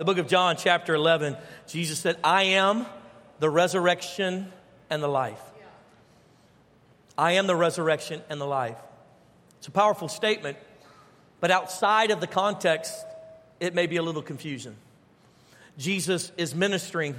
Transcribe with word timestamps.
The 0.00 0.06
book 0.06 0.16
of 0.16 0.28
John, 0.28 0.56
chapter 0.56 0.94
11, 0.94 1.36
Jesus 1.68 1.98
said, 1.98 2.16
I 2.24 2.44
am 2.44 2.86
the 3.38 3.50
resurrection 3.50 4.50
and 4.88 5.02
the 5.02 5.08
life. 5.08 5.42
I 7.18 7.32
am 7.32 7.46
the 7.46 7.54
resurrection 7.54 8.22
and 8.30 8.40
the 8.40 8.46
life. 8.46 8.78
It's 9.58 9.68
a 9.68 9.70
powerful 9.70 10.08
statement, 10.08 10.56
but 11.38 11.50
outside 11.50 12.12
of 12.12 12.20
the 12.22 12.26
context, 12.26 12.94
it 13.60 13.74
may 13.74 13.86
be 13.86 13.98
a 13.98 14.02
little 14.02 14.22
confusion. 14.22 14.74
Jesus 15.76 16.32
is 16.38 16.54
ministering 16.54 17.14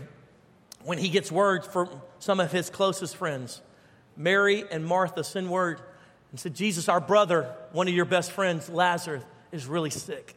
when 0.83 0.97
he 0.97 1.09
gets 1.09 1.31
word 1.31 1.63
from 1.63 1.87
some 2.17 2.39
of 2.39 2.51
his 2.51 2.71
closest 2.71 3.15
friends. 3.15 3.61
Mary 4.17 4.65
and 4.71 4.83
Martha 4.83 5.23
send 5.23 5.51
word 5.51 5.79
and 6.31 6.39
said, 6.39 6.55
Jesus, 6.55 6.89
our 6.89 6.99
brother, 6.99 7.53
one 7.73 7.87
of 7.87 7.93
your 7.93 8.05
best 8.05 8.31
friends, 8.31 8.69
Lazarus, 8.69 9.23
is 9.51 9.67
really 9.67 9.91
sick. 9.91 10.35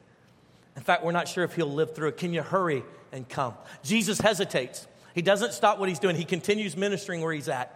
In 0.76 0.82
fact, 0.82 1.04
we're 1.04 1.12
not 1.12 1.28
sure 1.28 1.44
if 1.44 1.54
he'll 1.54 1.72
live 1.72 1.94
through 1.94 2.08
it. 2.08 2.16
Can 2.16 2.32
you 2.32 2.42
hurry 2.42 2.82
and 3.12 3.28
come? 3.28 3.54
Jesus 3.82 4.20
hesitates. 4.20 4.86
He 5.14 5.22
doesn't 5.22 5.52
stop 5.52 5.78
what 5.78 5.88
he's 5.88 6.00
doing, 6.00 6.16
he 6.16 6.24
continues 6.24 6.76
ministering 6.76 7.20
where 7.20 7.32
he's 7.32 7.48
at. 7.48 7.72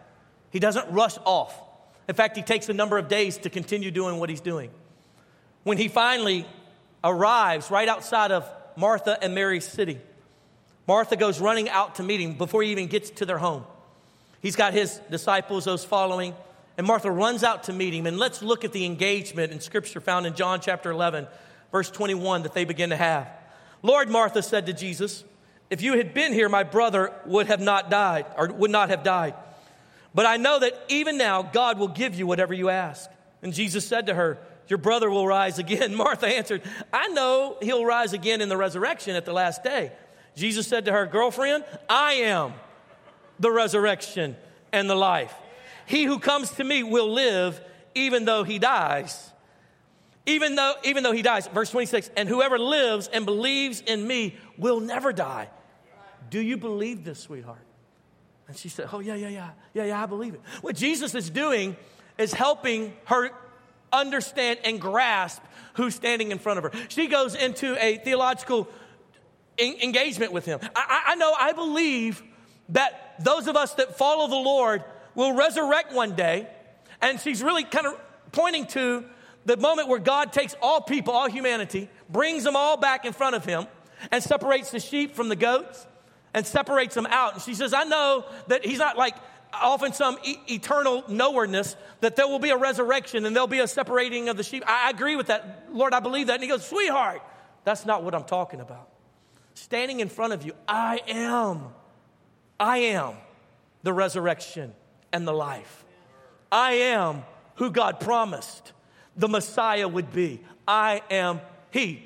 He 0.51 0.59
doesn't 0.59 0.91
rush 0.91 1.17
off. 1.25 1.55
In 2.09 2.15
fact, 2.15 2.37
he 2.37 2.43
takes 2.43 2.69
a 2.69 2.73
number 2.73 2.99
of 2.99 3.09
days 3.09 3.37
to 3.39 3.51
continue 3.51 3.91
doing 3.91 4.19
what 4.19 4.31
he's 4.31 4.41
doing. 4.41 4.71
When 5.63 5.77
he 5.77 5.89
finally 5.89 6.47
arrives 7.05 7.71
right 7.71 7.89
outside 7.89 8.33
of 8.33 8.51
Martha 8.77 9.23
and 9.23 9.35
Mary's 9.35 9.67
city, 9.67 10.01
Martha 10.87 11.17
goes 11.17 11.39
running 11.39 11.69
out 11.69 11.97
to 11.97 12.03
meet 12.03 12.21
him 12.21 12.33
before 12.33 12.63
he 12.63 12.73
even 12.73 12.87
gets 12.87 13.11
to 13.11 13.27
their 13.27 13.37
home. 13.37 13.65
He's 14.41 14.57
got 14.57 14.73
his 14.73 14.99
disciples, 15.11 15.67
those 15.67 15.85
following, 15.85 16.35
and 16.79 16.87
Martha 16.87 17.11
runs 17.11 17.45
out 17.45 17.65
to 17.65 17.73
meet 17.73 17.93
him. 17.93 18.07
And 18.07 18.19
let's 18.19 18.41
look 18.41 18.65
at 18.65 18.73
the 18.73 18.87
engagement 18.87 19.53
in 19.53 19.61
scripture 19.61 20.01
found 20.01 20.27
in 20.27 20.35
John 20.35 20.61
chapter 20.61 20.91
11, 20.91 21.27
verse 21.73 21.91
21 21.91 22.43
that 22.43 22.55
they 22.55 22.65
begin 22.65 22.91
to 22.91 22.97
have. 22.97 23.29
Lord, 23.83 24.09
Martha 24.09 24.43
said 24.43 24.67
to 24.67 24.73
Jesus, 24.73 25.25
if 25.71 25.83
you 25.83 25.97
had 25.97 26.15
been 26.15 26.33
here, 26.33 26.49
my 26.49 26.63
brother 26.63 27.13
would 27.27 27.47
have 27.47 27.61
not 27.61 27.91
died, 27.91 28.27
or 28.37 28.49
would 28.49 28.71
not 28.71 28.89
have 28.89 29.03
died. 29.03 29.35
But 30.15 30.27
I 30.27 30.37
know 30.39 30.59
that 30.59 30.73
even 30.89 31.19
now 31.19 31.43
God 31.43 31.79
will 31.79 31.89
give 31.89 32.15
you 32.15 32.27
whatever 32.27 32.55
you 32.55 32.71
ask. 32.71 33.11
And 33.43 33.53
Jesus 33.53 33.87
said 33.87 34.07
to 34.07 34.15
her, 34.15 34.39
Your 34.69 34.79
brother 34.79 35.11
will 35.11 35.27
rise 35.27 35.59
again. 35.59 35.95
Martha 35.97 36.27
answered, 36.27 36.63
I 36.93 37.09
know 37.09 37.59
he'll 37.61 37.85
rise 37.85 38.15
again 38.15 38.41
in 38.41 38.49
the 38.49 38.57
resurrection 38.57 39.15
at 39.15 39.27
the 39.27 39.33
last 39.33 39.63
day. 39.63 39.93
Jesus 40.35 40.67
said 40.67 40.87
to 40.87 40.93
her, 40.93 41.07
Girlfriend, 41.07 41.65
I 41.89 42.15
am 42.15 42.55
the 43.39 43.51
resurrection 43.51 44.37
and 44.73 44.89
the 44.89 44.95
life. 44.95 45.35
He 45.87 46.05
who 46.05 46.19
comes 46.19 46.51
to 46.53 46.65
me 46.65 46.83
will 46.83 47.13
live 47.13 47.61
even 47.95 48.25
though 48.25 48.45
he 48.45 48.59
dies 48.59 49.31
even 50.29 50.57
though, 50.57 50.75
even 50.85 51.03
though 51.03 51.13
he 51.13 51.23
dies. 51.23 51.49
Verse 51.49 51.71
26, 51.71 52.11
and 52.17 52.29
whoever 52.29 52.59
lives 52.59 53.09
and 53.09 53.25
believes 53.25 53.81
in 53.81 54.07
me 54.07 54.37
will 54.59 54.79
never 54.79 55.13
die. 55.13 55.49
Do 56.31 56.41
you 56.41 56.59
believe 56.59 57.03
this, 57.03 57.19
sweetheart? 57.19 57.65
And 58.47 58.57
she 58.57 58.69
said, 58.69 58.89
Oh, 58.93 59.01
yeah, 59.01 59.15
yeah, 59.15 59.29
yeah, 59.29 59.51
yeah, 59.73 59.85
yeah, 59.85 60.03
I 60.03 60.07
believe 60.07 60.35
it. 60.35 60.41
What 60.61 60.77
Jesus 60.77 61.15
is 61.15 61.31
doing 61.31 61.77
is 62.19 62.33
helping 62.33 62.93
her 63.07 63.31
understand 63.91 64.59
and 64.65 64.79
grasp 64.79 65.43
who's 65.75 65.95
standing 65.95 66.31
in 66.31 66.39
front 66.39 66.59
of 66.59 66.65
her. 66.65 66.73
She 66.89 67.07
goes 67.07 67.35
into 67.35 67.83
a 67.83 67.97
theological 67.97 68.69
engagement 69.59 70.33
with 70.33 70.45
him. 70.45 70.61
I, 70.77 71.05
I 71.09 71.15
know, 71.15 71.35
I 71.39 71.53
believe 71.53 72.23
that 72.71 73.15
those 73.25 73.47
of 73.47 73.57
us 73.57 73.75
that 73.75 73.97
follow 73.97 74.29
the 74.29 74.37
Lord 74.37 74.85
will 75.15 75.33
resurrect 75.33 75.95
one 75.95 76.15
day. 76.15 76.47
And 77.01 77.19
she's 77.19 77.43
really 77.43 77.65
kind 77.65 77.87
of 77.87 77.99
pointing 78.33 78.67
to 78.69 79.05
the 79.49 79.57
moment 79.57 79.89
where 79.89 79.99
God 79.99 80.31
takes 80.31 80.55
all 80.61 80.83
people, 80.83 81.15
all 81.15 81.29
humanity, 81.29 81.89
brings 82.11 82.45
them 82.45 82.55
all 82.55 82.77
back 82.77 83.07
in 83.07 83.15
front 83.15 83.35
of 83.35 83.47
him 83.47 83.67
and 84.13 84.23
separates 84.23 84.71
the 84.71 84.79
sheep 84.79 85.17
from 85.17 85.31
the 85.31 85.37
goats 85.37 85.87
and 86.35 86.47
separates 86.47 86.95
them 86.95 87.07
out. 87.07 87.33
And 87.33 87.43
she 87.43 87.55
says, 87.55 87.73
I 87.73 87.85
know 87.85 88.27
that 88.49 88.65
he's 88.65 88.79
not 88.79 88.99
like 88.99 89.17
off 89.55 89.83
in 89.83 89.95
some 89.95 90.19
e- 90.23 90.37
eternal 90.51 91.03
nowhereness, 91.05 91.77
that 92.01 92.15
there 92.15 92.29
will 92.29 92.39
be 92.39 92.51
a 92.51 92.59
resurrection 92.59 93.25
and 93.25 93.35
there'll 93.35 93.49
be 93.49 93.61
a 93.61 93.67
separating 93.67 94.29
of 94.29 94.37
the 94.37 94.43
sheep. 94.43 94.63
I, 94.67 94.89
I 94.89 94.91
agree 94.91 95.17
with 95.17 95.29
that. 95.29 95.69
Lord, 95.73 95.95
I 95.95 96.01
believe 96.01 96.27
that. 96.27 96.35
And 96.35 96.43
he 96.43 96.49
goes, 96.49 96.67
Sweetheart, 96.67 97.23
that's 97.65 97.87
not 97.87 98.05
what 98.05 98.15
I'm 98.15 98.25
talking 98.25 98.61
about. 98.61 98.91
Standing 99.55 100.01
in 100.01 100.11
front 100.11 100.35
of 100.35 100.45
you, 100.45 100.53
I 100.69 101.01
am, 101.09 101.69
I 102.61 102.79
am 102.79 103.15
the 103.83 103.95
resurrection 103.95 104.75
and 105.11 105.27
the 105.27 105.33
life. 105.33 105.87
I 106.53 106.73
am 106.73 107.25
who 107.55 107.71
God 107.71 107.99
promised 107.99 108.73
the 109.19 109.29
Messiah 109.29 109.87
would 109.87 110.13
be. 110.13 110.41
I 110.67 111.03
am 111.11 111.41
He. 111.71 112.03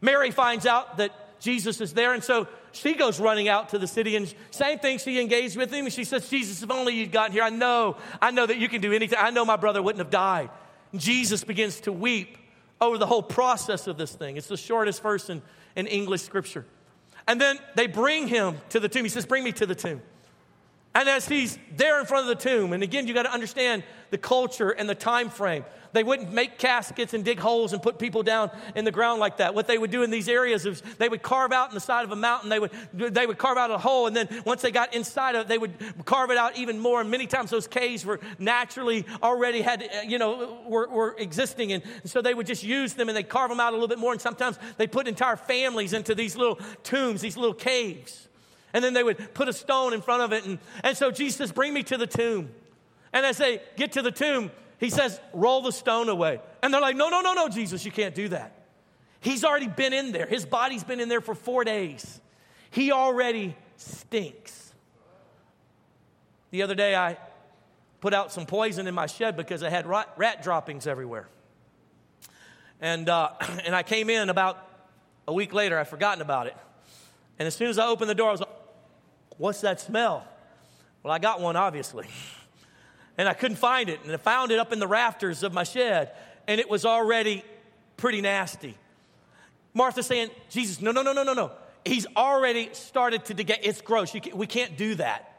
Mary 0.00 0.30
finds 0.30 0.66
out 0.66 0.98
that 0.98 1.12
Jesus 1.40 1.80
is 1.80 1.94
there, 1.94 2.12
and 2.12 2.22
so 2.22 2.48
she 2.72 2.94
goes 2.94 3.18
running 3.18 3.48
out 3.48 3.70
to 3.70 3.78
the 3.78 3.86
city, 3.86 4.16
and 4.16 4.32
same 4.50 4.78
thing, 4.78 4.98
she 4.98 5.20
engaged 5.20 5.56
with 5.56 5.72
him, 5.72 5.86
and 5.86 5.92
she 5.92 6.04
says, 6.04 6.28
Jesus, 6.28 6.62
if 6.62 6.70
only 6.70 6.94
you'd 6.94 7.12
gotten 7.12 7.32
here, 7.32 7.42
I 7.42 7.50
know, 7.50 7.96
I 8.20 8.30
know 8.30 8.46
that 8.46 8.58
you 8.58 8.68
can 8.68 8.80
do 8.80 8.92
anything. 8.92 9.18
I 9.20 9.30
know 9.30 9.44
my 9.44 9.56
brother 9.56 9.82
wouldn't 9.82 10.00
have 10.00 10.10
died. 10.10 10.50
And 10.92 11.00
Jesus 11.00 11.44
begins 11.44 11.80
to 11.80 11.92
weep 11.92 12.36
over 12.80 12.98
the 12.98 13.06
whole 13.06 13.22
process 13.22 13.86
of 13.86 13.96
this 13.96 14.14
thing. 14.14 14.36
It's 14.36 14.48
the 14.48 14.56
shortest 14.56 15.02
verse 15.02 15.30
in, 15.30 15.42
in 15.74 15.86
English 15.86 16.22
scripture. 16.22 16.66
And 17.26 17.40
then 17.40 17.58
they 17.74 17.86
bring 17.86 18.28
him 18.28 18.56
to 18.70 18.80
the 18.80 18.88
tomb. 18.88 19.04
He 19.04 19.08
says, 19.08 19.26
Bring 19.26 19.42
me 19.42 19.52
to 19.52 19.66
the 19.66 19.74
tomb. 19.74 20.02
And 20.96 21.10
as 21.10 21.28
he's 21.28 21.58
there 21.76 22.00
in 22.00 22.06
front 22.06 22.26
of 22.26 22.38
the 22.38 22.42
tomb, 22.42 22.72
and 22.72 22.82
again, 22.82 23.06
you 23.06 23.12
got 23.12 23.24
to 23.24 23.32
understand 23.32 23.82
the 24.08 24.16
culture 24.16 24.70
and 24.70 24.88
the 24.88 24.94
time 24.94 25.28
frame. 25.28 25.62
They 25.92 26.02
wouldn't 26.02 26.32
make 26.32 26.56
caskets 26.56 27.12
and 27.12 27.22
dig 27.22 27.38
holes 27.38 27.74
and 27.74 27.82
put 27.82 27.98
people 27.98 28.22
down 28.22 28.50
in 28.74 28.86
the 28.86 28.90
ground 28.90 29.20
like 29.20 29.36
that. 29.36 29.54
What 29.54 29.66
they 29.66 29.76
would 29.76 29.90
do 29.90 30.04
in 30.04 30.10
these 30.10 30.26
areas 30.26 30.64
is 30.64 30.80
they 30.96 31.10
would 31.10 31.22
carve 31.22 31.52
out 31.52 31.68
in 31.68 31.74
the 31.74 31.82
side 31.82 32.06
of 32.06 32.12
a 32.12 32.16
mountain, 32.16 32.48
they 32.48 32.58
would, 32.58 32.70
they 32.94 33.26
would 33.26 33.36
carve 33.36 33.58
out 33.58 33.70
a 33.70 33.76
hole, 33.76 34.06
and 34.06 34.16
then 34.16 34.42
once 34.46 34.62
they 34.62 34.70
got 34.70 34.94
inside 34.94 35.34
of 35.34 35.42
it, 35.42 35.48
they 35.48 35.58
would 35.58 35.74
carve 36.06 36.30
it 36.30 36.38
out 36.38 36.56
even 36.56 36.78
more. 36.78 37.02
And 37.02 37.10
many 37.10 37.26
times 37.26 37.50
those 37.50 37.68
caves 37.68 38.06
were 38.06 38.18
naturally 38.38 39.04
already 39.22 39.60
had, 39.60 39.82
eh, 39.82 40.04
you 40.08 40.16
know, 40.16 40.62
were, 40.66 40.88
were 40.88 41.14
existing. 41.18 41.72
And 41.72 41.82
so 42.06 42.22
they 42.22 42.32
would 42.32 42.46
just 42.46 42.64
use 42.64 42.94
them 42.94 43.10
and 43.10 43.16
they 43.16 43.22
carve 43.22 43.50
them 43.50 43.60
out 43.60 43.74
a 43.74 43.76
little 43.76 43.88
bit 43.88 43.98
more. 43.98 44.12
And 44.12 44.20
sometimes 44.20 44.58
they 44.78 44.86
put 44.86 45.06
entire 45.08 45.36
families 45.36 45.92
into 45.92 46.14
these 46.14 46.36
little 46.36 46.58
tombs, 46.84 47.20
these 47.20 47.36
little 47.36 47.54
caves. 47.54 48.26
And 48.72 48.84
then 48.84 48.94
they 48.94 49.02
would 49.02 49.34
put 49.34 49.48
a 49.48 49.52
stone 49.52 49.94
in 49.94 50.02
front 50.02 50.22
of 50.22 50.32
it. 50.32 50.44
And, 50.44 50.58
and 50.82 50.96
so 50.96 51.10
Jesus 51.10 51.36
says, 51.36 51.52
Bring 51.52 51.72
me 51.72 51.82
to 51.84 51.96
the 51.96 52.06
tomb. 52.06 52.50
And 53.12 53.24
as 53.24 53.38
they 53.38 53.62
get 53.76 53.92
to 53.92 54.02
the 54.02 54.10
tomb, 54.10 54.50
he 54.78 54.90
says, 54.90 55.20
roll 55.32 55.62
the 55.62 55.72
stone 55.72 56.08
away. 56.08 56.40
And 56.62 56.72
they're 56.72 56.80
like, 56.80 56.96
no, 56.96 57.08
no, 57.08 57.20
no, 57.20 57.32
no, 57.32 57.48
Jesus, 57.48 57.84
you 57.84 57.90
can't 57.90 58.14
do 58.14 58.28
that. 58.28 58.52
He's 59.20 59.44
already 59.44 59.68
been 59.68 59.92
in 59.92 60.12
there. 60.12 60.26
His 60.26 60.44
body's 60.44 60.84
been 60.84 61.00
in 61.00 61.08
there 61.08 61.20
for 61.20 61.34
four 61.34 61.64
days. 61.64 62.20
He 62.70 62.92
already 62.92 63.56
stinks. 63.76 64.74
The 66.50 66.62
other 66.62 66.74
day, 66.74 66.94
I 66.94 67.16
put 68.00 68.14
out 68.14 68.32
some 68.32 68.46
poison 68.46 68.86
in 68.86 68.94
my 68.94 69.06
shed 69.06 69.36
because 69.36 69.62
I 69.62 69.70
had 69.70 69.86
rat, 69.86 70.12
rat 70.16 70.42
droppings 70.42 70.86
everywhere. 70.86 71.28
And, 72.80 73.08
uh, 73.08 73.30
and 73.64 73.74
I 73.74 73.82
came 73.82 74.10
in 74.10 74.28
about 74.28 74.62
a 75.26 75.32
week 75.32 75.54
later, 75.54 75.78
I'd 75.78 75.88
forgotten 75.88 76.20
about 76.20 76.46
it. 76.46 76.56
And 77.38 77.46
as 77.46 77.54
soon 77.54 77.68
as 77.68 77.78
I 77.78 77.86
opened 77.86 78.10
the 78.10 78.14
door, 78.14 78.28
I 78.28 78.32
was 78.32 78.40
like, 78.40 78.50
what's 79.38 79.60
that 79.62 79.80
smell? 79.80 80.26
Well, 81.02 81.12
I 81.12 81.18
got 81.18 81.40
one, 81.40 81.56
obviously 81.56 82.06
and 83.18 83.28
I 83.28 83.34
couldn't 83.34 83.56
find 83.56 83.88
it. 83.88 84.00
And 84.04 84.12
I 84.12 84.16
found 84.16 84.50
it 84.50 84.58
up 84.58 84.72
in 84.72 84.78
the 84.78 84.86
rafters 84.86 85.42
of 85.42 85.52
my 85.52 85.64
shed, 85.64 86.12
and 86.46 86.60
it 86.60 86.68
was 86.68 86.84
already 86.84 87.44
pretty 87.96 88.20
nasty. 88.20 88.76
Martha 89.74 90.02
saying, 90.02 90.30
Jesus, 90.48 90.80
no, 90.80 90.92
no, 90.92 91.02
no, 91.02 91.12
no, 91.12 91.22
no, 91.22 91.34
no. 91.34 91.52
He's 91.84 92.06
already 92.16 92.70
started 92.72 93.24
to 93.26 93.34
decay. 93.34 93.58
It's 93.62 93.80
gross. 93.80 94.10
Can, 94.10 94.36
we 94.36 94.46
can't 94.46 94.76
do 94.76 94.96
that. 94.96 95.32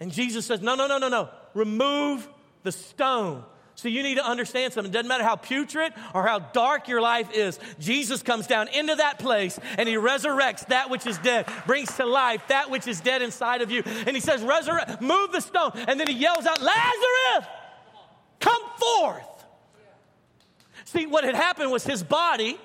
And 0.00 0.12
Jesus 0.12 0.46
says, 0.46 0.60
no, 0.60 0.74
no, 0.74 0.86
no, 0.86 0.98
no, 0.98 1.08
no. 1.08 1.28
Remove 1.54 2.28
the 2.62 2.72
stone. 2.72 3.44
So 3.78 3.88
you 3.88 4.02
need 4.02 4.16
to 4.16 4.26
understand 4.26 4.72
something. 4.72 4.90
It 4.90 4.92
doesn't 4.92 5.06
matter 5.06 5.22
how 5.22 5.36
putrid 5.36 5.92
or 6.12 6.26
how 6.26 6.40
dark 6.40 6.88
your 6.88 7.00
life 7.00 7.32
is. 7.32 7.60
Jesus 7.78 8.24
comes 8.24 8.48
down 8.48 8.66
into 8.66 8.96
that 8.96 9.20
place 9.20 9.56
and 9.78 9.88
he 9.88 9.94
resurrects 9.94 10.66
that 10.66 10.90
which 10.90 11.06
is 11.06 11.16
dead, 11.18 11.46
brings 11.64 11.94
to 11.94 12.04
life 12.04 12.42
that 12.48 12.70
which 12.70 12.88
is 12.88 13.00
dead 13.00 13.22
inside 13.22 13.62
of 13.62 13.70
you. 13.70 13.84
And 13.86 14.16
he 14.16 14.20
says, 14.20 14.42
resurrect, 14.42 15.00
move 15.00 15.30
the 15.30 15.40
stone. 15.40 15.70
And 15.86 16.00
then 16.00 16.08
he 16.08 16.14
yells 16.14 16.44
out, 16.44 16.60
Lazarus, 16.60 17.48
come 18.40 18.62
forth. 18.80 19.44
See, 20.86 21.06
what 21.06 21.22
had 21.22 21.36
happened 21.36 21.70
was 21.70 21.84
his 21.84 22.02
body 22.02 22.58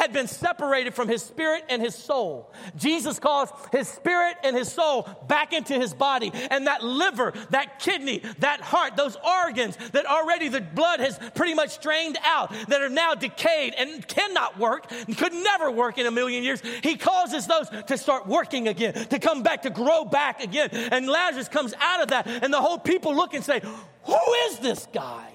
had 0.00 0.14
been 0.14 0.26
separated 0.26 0.94
from 0.94 1.08
his 1.08 1.22
spirit 1.22 1.62
and 1.68 1.82
his 1.82 1.94
soul. 1.94 2.50
Jesus 2.74 3.18
calls 3.18 3.50
his 3.70 3.86
spirit 3.86 4.34
and 4.42 4.56
his 4.56 4.72
soul 4.72 5.06
back 5.28 5.52
into 5.52 5.74
his 5.74 5.92
body. 5.92 6.32
And 6.50 6.66
that 6.68 6.82
liver, 6.82 7.34
that 7.50 7.80
kidney, 7.80 8.22
that 8.38 8.62
heart, 8.62 8.96
those 8.96 9.14
organs 9.16 9.76
that 9.92 10.06
already 10.06 10.48
the 10.48 10.62
blood 10.62 11.00
has 11.00 11.20
pretty 11.34 11.52
much 11.52 11.82
drained 11.82 12.16
out, 12.24 12.50
that 12.68 12.80
are 12.80 12.88
now 12.88 13.14
decayed 13.14 13.74
and 13.76 14.08
cannot 14.08 14.58
work, 14.58 14.88
could 15.18 15.34
never 15.34 15.70
work 15.70 15.98
in 15.98 16.06
a 16.06 16.10
million 16.10 16.44
years, 16.44 16.62
he 16.82 16.96
causes 16.96 17.46
those 17.46 17.68
to 17.86 17.98
start 17.98 18.26
working 18.26 18.68
again, 18.68 18.94
to 18.94 19.18
come 19.18 19.42
back, 19.42 19.60
to 19.62 19.70
grow 19.70 20.06
back 20.06 20.42
again. 20.42 20.70
And 20.72 21.08
Lazarus 21.08 21.50
comes 21.50 21.74
out 21.78 22.00
of 22.00 22.08
that, 22.08 22.26
and 22.26 22.54
the 22.54 22.60
whole 22.62 22.78
people 22.78 23.14
look 23.14 23.34
and 23.34 23.44
say, 23.44 23.60
Who 24.04 24.32
is 24.48 24.60
this 24.60 24.88
guy? 24.94 25.28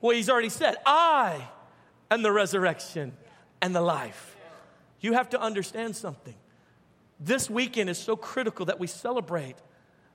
Well, 0.00 0.16
he's 0.16 0.30
already 0.30 0.48
said, 0.48 0.76
I 0.86 1.46
am 2.10 2.22
the 2.22 2.32
resurrection 2.32 3.12
and 3.60 3.74
the 3.74 3.80
life. 3.80 4.36
You 5.00 5.14
have 5.14 5.30
to 5.30 5.40
understand 5.40 5.96
something. 5.96 6.34
This 7.20 7.48
weekend 7.50 7.90
is 7.90 7.98
so 7.98 8.16
critical 8.16 8.66
that 8.66 8.78
we 8.78 8.86
celebrate 8.86 9.56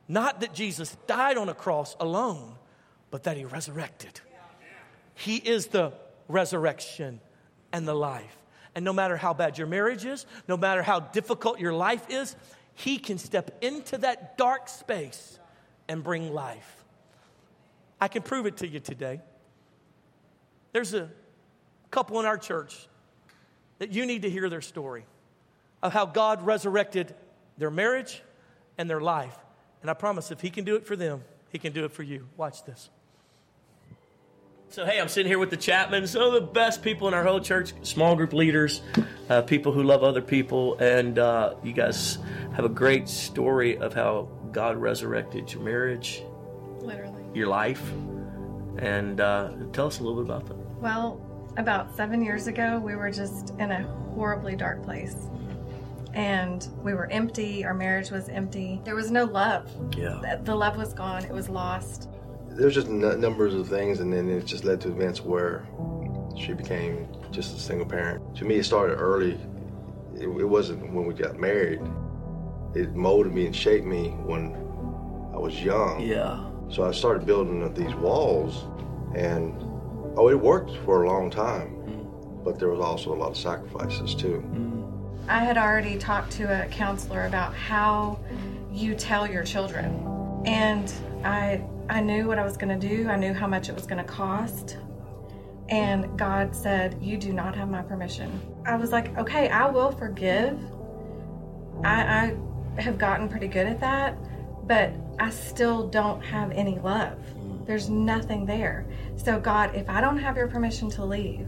not 0.07 0.41
that 0.41 0.53
Jesus 0.53 0.95
died 1.07 1.37
on 1.37 1.49
a 1.49 1.53
cross 1.53 1.95
alone, 1.99 2.55
but 3.09 3.23
that 3.23 3.37
he 3.37 3.45
resurrected. 3.45 4.19
He 5.15 5.37
is 5.37 5.67
the 5.67 5.93
resurrection 6.27 7.21
and 7.71 7.87
the 7.87 7.93
life. 7.93 8.37
And 8.75 8.83
no 8.83 8.91
matter 8.91 9.15
how 9.15 9.33
bad 9.33 9.57
your 9.57 9.67
marriage 9.67 10.05
is, 10.05 10.25
no 10.47 10.57
matter 10.57 10.81
how 10.81 10.99
difficult 10.99 11.59
your 11.59 11.73
life 11.73 12.09
is, 12.09 12.35
he 12.73 12.97
can 12.97 13.17
step 13.17 13.63
into 13.63 13.99
that 13.99 14.37
dark 14.37 14.67
space 14.67 15.39
and 15.87 16.03
bring 16.03 16.33
life. 16.33 16.83
I 18.01 18.07
can 18.07 18.23
prove 18.23 18.45
it 18.45 18.57
to 18.57 18.67
you 18.67 18.79
today. 18.79 19.21
There's 20.71 20.93
a 20.93 21.09
couple 21.91 22.19
in 22.19 22.25
our 22.25 22.37
church 22.37 22.87
that 23.79 23.91
you 23.91 24.05
need 24.05 24.21
to 24.23 24.29
hear 24.29 24.49
their 24.49 24.61
story 24.61 25.05
of 25.81 25.93
how 25.93 26.05
God 26.05 26.45
resurrected 26.45 27.13
their 27.57 27.71
marriage 27.71 28.21
and 28.77 28.89
their 28.89 29.01
life. 29.01 29.37
And 29.81 29.91
I 29.91 29.93
promise 29.93 30.31
if 30.31 30.41
He 30.41 30.49
can 30.49 30.63
do 30.63 30.75
it 30.75 30.85
for 30.85 30.95
them, 30.95 31.23
He 31.51 31.59
can 31.59 31.73
do 31.73 31.85
it 31.85 31.91
for 31.91 32.03
you. 32.03 32.27
Watch 32.37 32.63
this. 32.63 32.89
So, 34.69 34.85
hey, 34.85 34.99
I'm 34.99 35.07
sitting 35.07 35.29
here 35.29 35.37
with 35.37 35.51
the 35.51 35.57
Chapmans, 35.57 36.07
some 36.07 36.23
of 36.23 36.33
the 36.33 36.41
best 36.41 36.81
people 36.81 37.07
in 37.07 37.13
our 37.13 37.23
whole 37.23 37.39
church, 37.39 37.73
small 37.83 38.15
group 38.15 38.33
leaders, 38.33 38.81
uh, 39.29 39.43
people 39.43 39.71
who 39.71 39.83
love 39.83 40.01
other 40.01 40.21
people, 40.21 40.77
and 40.79 41.19
uh, 41.19 41.53
you 41.61 41.73
guys 41.73 42.17
have 42.55 42.65
a 42.65 42.69
great 42.69 43.07
story 43.07 43.77
of 43.77 43.93
how 43.93 44.29
God 44.51 44.77
resurrected 44.77 45.53
your 45.53 45.61
marriage, 45.61 46.23
literally, 46.79 47.23
your 47.35 47.45
life, 47.45 47.87
and 48.79 49.21
uh, 49.21 49.51
tell 49.73 49.85
us 49.85 49.99
a 49.99 50.03
little 50.03 50.23
bit 50.23 50.25
about 50.25 50.47
that. 50.47 50.57
Well, 50.81 51.21
about 51.57 51.95
seven 51.95 52.23
years 52.23 52.47
ago, 52.47 52.79
we 52.79 52.95
were 52.95 53.11
just 53.11 53.51
in 53.59 53.71
a 53.71 53.83
horribly 54.15 54.55
dark 54.55 54.83
place. 54.83 55.15
And 56.13 56.67
we 56.83 56.93
were 56.93 57.09
empty. 57.09 57.65
Our 57.65 57.73
marriage 57.73 58.11
was 58.11 58.29
empty. 58.29 58.79
There 58.83 58.95
was 58.95 59.09
no 59.09 59.23
love. 59.25 59.69
Yeah. 59.97 60.37
The 60.43 60.55
love 60.55 60.77
was 60.77 60.93
gone. 60.93 61.23
It 61.25 61.31
was 61.31 61.49
lost. 61.49 62.09
There's 62.49 62.75
just 62.75 62.87
n- 62.87 63.19
numbers 63.19 63.55
of 63.55 63.67
things, 63.67 63.99
and 63.99 64.13
then 64.13 64.29
it 64.29 64.45
just 64.45 64.63
led 64.63 64.79
to 64.81 64.89
events 64.89 65.21
where 65.21 65.65
she 66.37 66.53
became 66.53 67.07
just 67.31 67.57
a 67.57 67.59
single 67.59 67.87
parent. 67.87 68.35
To 68.37 68.45
me, 68.45 68.55
it 68.55 68.63
started 68.65 68.95
early. 68.95 69.39
It, 70.15 70.27
it 70.27 70.45
wasn't 70.45 70.93
when 70.93 71.05
we 71.05 71.15
got 71.15 71.39
married. 71.39 71.81
It 72.75 72.93
molded 72.95 73.33
me 73.33 73.47
and 73.47 73.55
shaped 73.55 73.85
me 73.85 74.09
when 74.09 74.53
I 75.33 75.37
was 75.37 75.63
young. 75.63 75.99
Yeah. 76.01 76.47
So 76.69 76.83
I 76.87 76.91
started 76.91 77.25
building 77.25 77.63
up 77.63 77.73
these 77.73 77.93
walls, 77.95 78.65
and 79.15 79.59
oh, 80.15 80.29
it 80.29 80.39
worked 80.39 80.75
for 80.85 81.03
a 81.03 81.07
long 81.07 81.29
time. 81.29 81.75
Mm. 81.85 82.43
But 82.43 82.59
there 82.59 82.69
was 82.69 82.79
also 82.79 83.13
a 83.13 83.17
lot 83.17 83.31
of 83.31 83.37
sacrifices 83.37 84.15
too. 84.15 84.43
Mm. 84.47 84.83
I 85.27 85.39
had 85.39 85.57
already 85.57 85.97
talked 85.97 86.31
to 86.33 86.63
a 86.63 86.67
counselor 86.67 87.25
about 87.25 87.55
how 87.55 88.19
you 88.71 88.93
tell 88.95 89.25
your 89.29 89.43
children. 89.43 90.41
And 90.45 90.91
I 91.23 91.63
I 91.89 92.01
knew 92.01 92.27
what 92.27 92.39
I 92.39 92.43
was 92.43 92.57
going 92.57 92.77
to 92.79 92.87
do. 92.87 93.07
I 93.07 93.15
knew 93.15 93.33
how 93.33 93.47
much 93.47 93.69
it 93.69 93.75
was 93.75 93.85
going 93.85 94.03
to 94.03 94.09
cost. 94.09 94.77
And 95.69 96.17
God 96.17 96.55
said, 96.55 96.97
"You 97.01 97.17
do 97.17 97.31
not 97.31 97.55
have 97.55 97.69
my 97.69 97.81
permission." 97.81 98.41
I 98.65 98.75
was 98.75 98.91
like, 98.91 99.17
"Okay, 99.17 99.49
I 99.49 99.69
will 99.69 99.91
forgive." 99.91 100.59
I, 101.83 102.35
I 102.77 102.81
have 102.81 102.97
gotten 102.97 103.27
pretty 103.29 103.47
good 103.47 103.67
at 103.67 103.79
that, 103.79 104.17
but 104.67 104.91
I 105.19 105.29
still 105.29 105.87
don't 105.87 106.21
have 106.21 106.51
any 106.51 106.79
love. 106.79 107.17
There's 107.65 107.89
nothing 107.89 108.45
there. 108.45 108.85
So 109.15 109.39
God, 109.39 109.75
if 109.75 109.89
I 109.89 110.01
don't 110.01 110.17
have 110.17 110.35
your 110.37 110.47
permission 110.47 110.89
to 110.91 111.05
leave, 111.05 111.47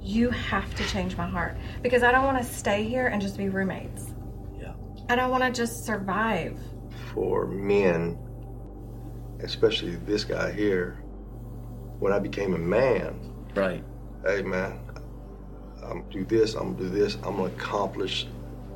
you 0.00 0.30
have 0.30 0.74
to 0.74 0.84
change 0.84 1.16
my 1.16 1.26
heart 1.26 1.56
because 1.82 2.02
I 2.02 2.12
don't 2.12 2.24
want 2.24 2.38
to 2.38 2.44
stay 2.44 2.84
here 2.84 3.06
and 3.08 3.20
just 3.22 3.36
be 3.38 3.48
roommates. 3.48 4.14
Yeah. 4.58 4.74
I 5.08 5.16
don't 5.16 5.30
want 5.30 5.44
to 5.44 5.50
just 5.50 5.84
survive. 5.84 6.58
For 7.12 7.46
men, 7.46 8.18
especially 9.40 9.96
this 9.96 10.24
guy 10.24 10.52
here, 10.52 10.98
when 11.98 12.12
I 12.12 12.18
became 12.18 12.54
a 12.54 12.58
man, 12.58 13.32
Right. 13.54 13.84
hey 14.26 14.42
man, 14.42 14.80
I'm 15.82 16.00
gonna 16.00 16.12
do 16.12 16.24
this, 16.24 16.54
I'm 16.54 16.74
gonna 16.74 16.88
do 16.88 16.88
this, 16.90 17.14
I'm 17.16 17.36
gonna 17.36 17.44
accomplish 17.44 18.26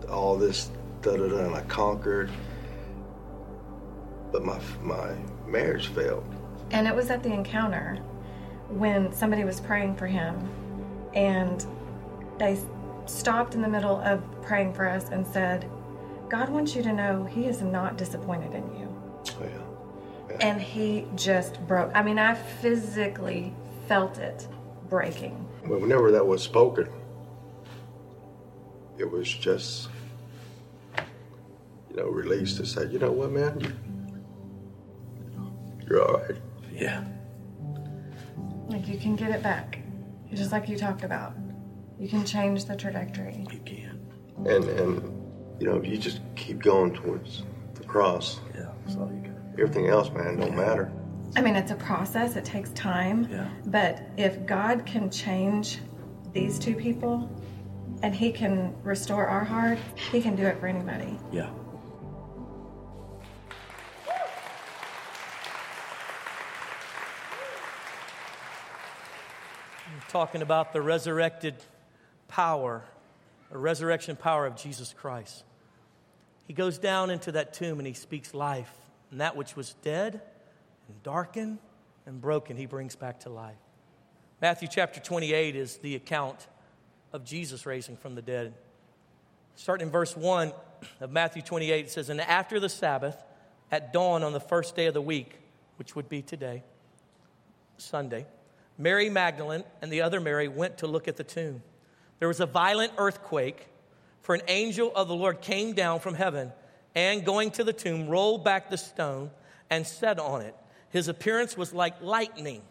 all 0.09 0.37
this, 0.37 0.71
da 1.03 1.17
da 1.17 1.29
da, 1.29 1.39
and 1.47 1.55
I 1.55 1.63
conquered. 1.63 2.31
But 4.31 4.45
my 4.45 4.61
my 4.83 5.15
marriage 5.47 5.89
failed. 5.89 6.25
And 6.71 6.87
it 6.87 6.95
was 6.95 7.11
at 7.11 7.23
the 7.23 7.33
encounter 7.33 7.97
when 8.69 9.13
somebody 9.13 9.45
was 9.45 9.61
praying 9.61 9.97
for 9.97 10.07
him 10.07 10.49
and 11.15 11.65
they 12.39 12.59
stopped 13.07 13.55
in 13.55 13.63
the 13.63 13.69
middle 13.69 14.01
of 14.01 14.23
praying 14.43 14.75
for 14.75 14.87
us 14.89 15.09
and 15.09 15.27
said, 15.27 15.69
God 16.29 16.51
wants 16.51 16.77
you 16.77 16.83
to 16.83 16.93
know 16.93 17.25
he 17.25 17.47
is 17.47 17.63
not 17.63 17.97
disappointed 17.97 18.55
in 18.55 18.65
you. 18.79 18.89
Oh, 19.41 19.45
yeah. 20.31 20.37
And 20.41 20.61
he 20.61 21.07
just 21.17 21.67
broke. 21.67 21.91
I 21.95 22.03
mean, 22.03 22.19
I 22.19 22.35
physically 22.35 23.55
felt 23.87 24.19
it 24.19 24.47
breaking. 24.91 25.47
But 25.65 25.81
whenever 25.81 26.11
that 26.13 26.27
was 26.27 26.43
spoken, 26.43 26.89
it 28.99 29.11
was 29.11 29.29
just, 29.29 29.89
you 31.91 31.97
know, 31.97 32.09
released 32.09 32.59
to 32.59 32.67
say, 32.67 32.87
you 32.89 32.99
know 32.99 33.13
what, 33.13 33.31
man, 33.31 33.75
you're 35.89 36.07
all 36.07 36.19
right. 36.21 36.37
Yeah. 36.79 37.05
Like 38.69 38.87
you 38.89 38.99
can 38.99 39.17
get 39.17 39.31
it 39.31 39.43
back. 39.43 39.79
Just 40.33 40.53
like 40.53 40.69
you 40.69 40.77
talked 40.77 41.03
about. 41.05 41.35
You 41.99 42.09
can 42.09 42.25
change 42.25 42.67
the 42.67 42.77
trajectory. 42.77 43.47
You 43.51 43.61
can. 43.65 44.01
And 44.47 44.65
and 44.65 45.61
you 45.61 45.67
know, 45.67 45.77
if 45.77 45.87
you 45.87 45.99
just 45.99 46.21
keep 46.37 46.63
going 46.63 46.95
towards 46.95 47.43
the 47.75 47.85
cross, 47.85 48.41
Yeah. 48.55 48.67
That's 48.85 48.97
all 48.97 49.11
you 49.13 49.23
can. 49.23 49.37
everything 49.59 49.89
else, 49.89 50.11
man, 50.11 50.37
don't 50.37 50.55
matter. 50.57 50.93
I 51.37 51.43
mean, 51.43 51.57
it's 51.57 51.73
a 51.73 51.75
process, 51.77 52.37
it 52.37 52.45
takes 52.45 52.71
time. 52.71 53.29
Yeah. 53.31 53.49
But 53.67 54.03
if 54.17 54.47
God 54.47 54.87
can 54.87 55.11
change 55.11 55.79
these 56.33 56.59
two 56.59 56.75
people 56.75 57.29
and 58.03 58.15
He 58.15 58.31
can 58.31 58.75
restore 58.85 59.27
our 59.27 59.45
heart, 59.45 59.79
He 60.13 60.21
can 60.23 60.37
do 60.37 60.45
it 60.47 60.61
for 60.61 60.69
anybody. 60.69 61.19
Yeah. 61.33 61.51
Talking 70.09 70.43
about 70.43 70.73
the 70.73 70.81
resurrected 70.81 71.55
power, 72.29 72.83
the 73.51 73.59
resurrection 73.59 74.17
power 74.17 74.47
of 74.47 74.57
Jesus 74.57 74.95
Christ. 74.97 75.45
He 76.47 76.55
goes 76.55 76.79
down 76.79 77.11
into 77.11 77.33
that 77.33 77.53
tomb 77.53 77.79
and 77.79 77.87
he 77.87 77.93
speaks 77.93 78.35
life, 78.35 78.73
and 79.11 79.21
that 79.21 79.37
which 79.37 79.55
was 79.55 79.75
dead 79.83 80.21
and 80.89 81.03
darkened 81.03 81.59
and 82.07 82.21
broken, 82.21 82.57
he 82.57 82.67
brings 82.67 82.97
back 82.97 83.21
to 83.21 83.29
life. 83.29 83.57
Matthew 84.41 84.69
chapter 84.71 85.01
28 85.01 85.57
is 85.57 85.77
the 85.79 85.95
account 85.95 86.47
of 87.13 87.25
Jesus 87.25 87.67
raising 87.67 87.97
from 87.97 88.15
the 88.15 88.23
dead. 88.23 88.55
Starting 89.57 89.89
in 89.89 89.93
verse 89.93 90.17
1 90.17 90.53
of 91.01 91.11
Matthew 91.11 91.43
28, 91.43 91.87
it 91.87 91.91
says, 91.91 92.09
And 92.09 92.21
after 92.21 92.61
the 92.61 92.69
Sabbath, 92.69 93.17
at 93.71 93.93
dawn 93.93 94.23
on 94.23 94.33
the 94.33 94.41
first 94.41 94.75
day 94.77 94.87
of 94.87 94.95
the 94.95 95.03
week, 95.03 95.39
which 95.77 95.95
would 95.97 96.09
be 96.09 96.23
today, 96.23 96.63
Sunday, 97.77 98.27
Mary 98.79 99.11
Magdalene 99.11 99.65
and 99.83 99.93
the 99.93 100.03
other 100.03 100.21
Mary 100.21 100.47
went 100.47 100.79
to 100.79 100.87
look 100.87 101.09
at 101.09 101.17
the 101.17 101.25
tomb. 101.25 101.63
There 102.21 102.29
was 102.29 102.41
a 102.41 102.47
violent 102.47 102.93
earthquake, 102.97 103.67
for 104.23 104.35
an 104.35 104.43
angel 104.47 104.93
of 104.95 105.09
the 105.09 105.15
Lord 105.15 105.41
came 105.41 105.73
down 105.73 106.01
from 106.01 106.15
heaven 106.15 106.53
and, 106.95 107.25
going 107.25 107.51
to 107.53 107.65
the 107.65 107.73
tomb, 107.73 108.09
rolled 108.09 108.45
back 108.45 108.71
the 108.71 108.79
stone 108.79 109.31
and 109.71 109.87
sat 109.87 110.19
on 110.19 110.43
it. 110.43 110.55
His 110.91 111.09
appearance 111.09 111.57
was 111.57 111.75
like 111.75 112.01
lightning, 112.01 112.63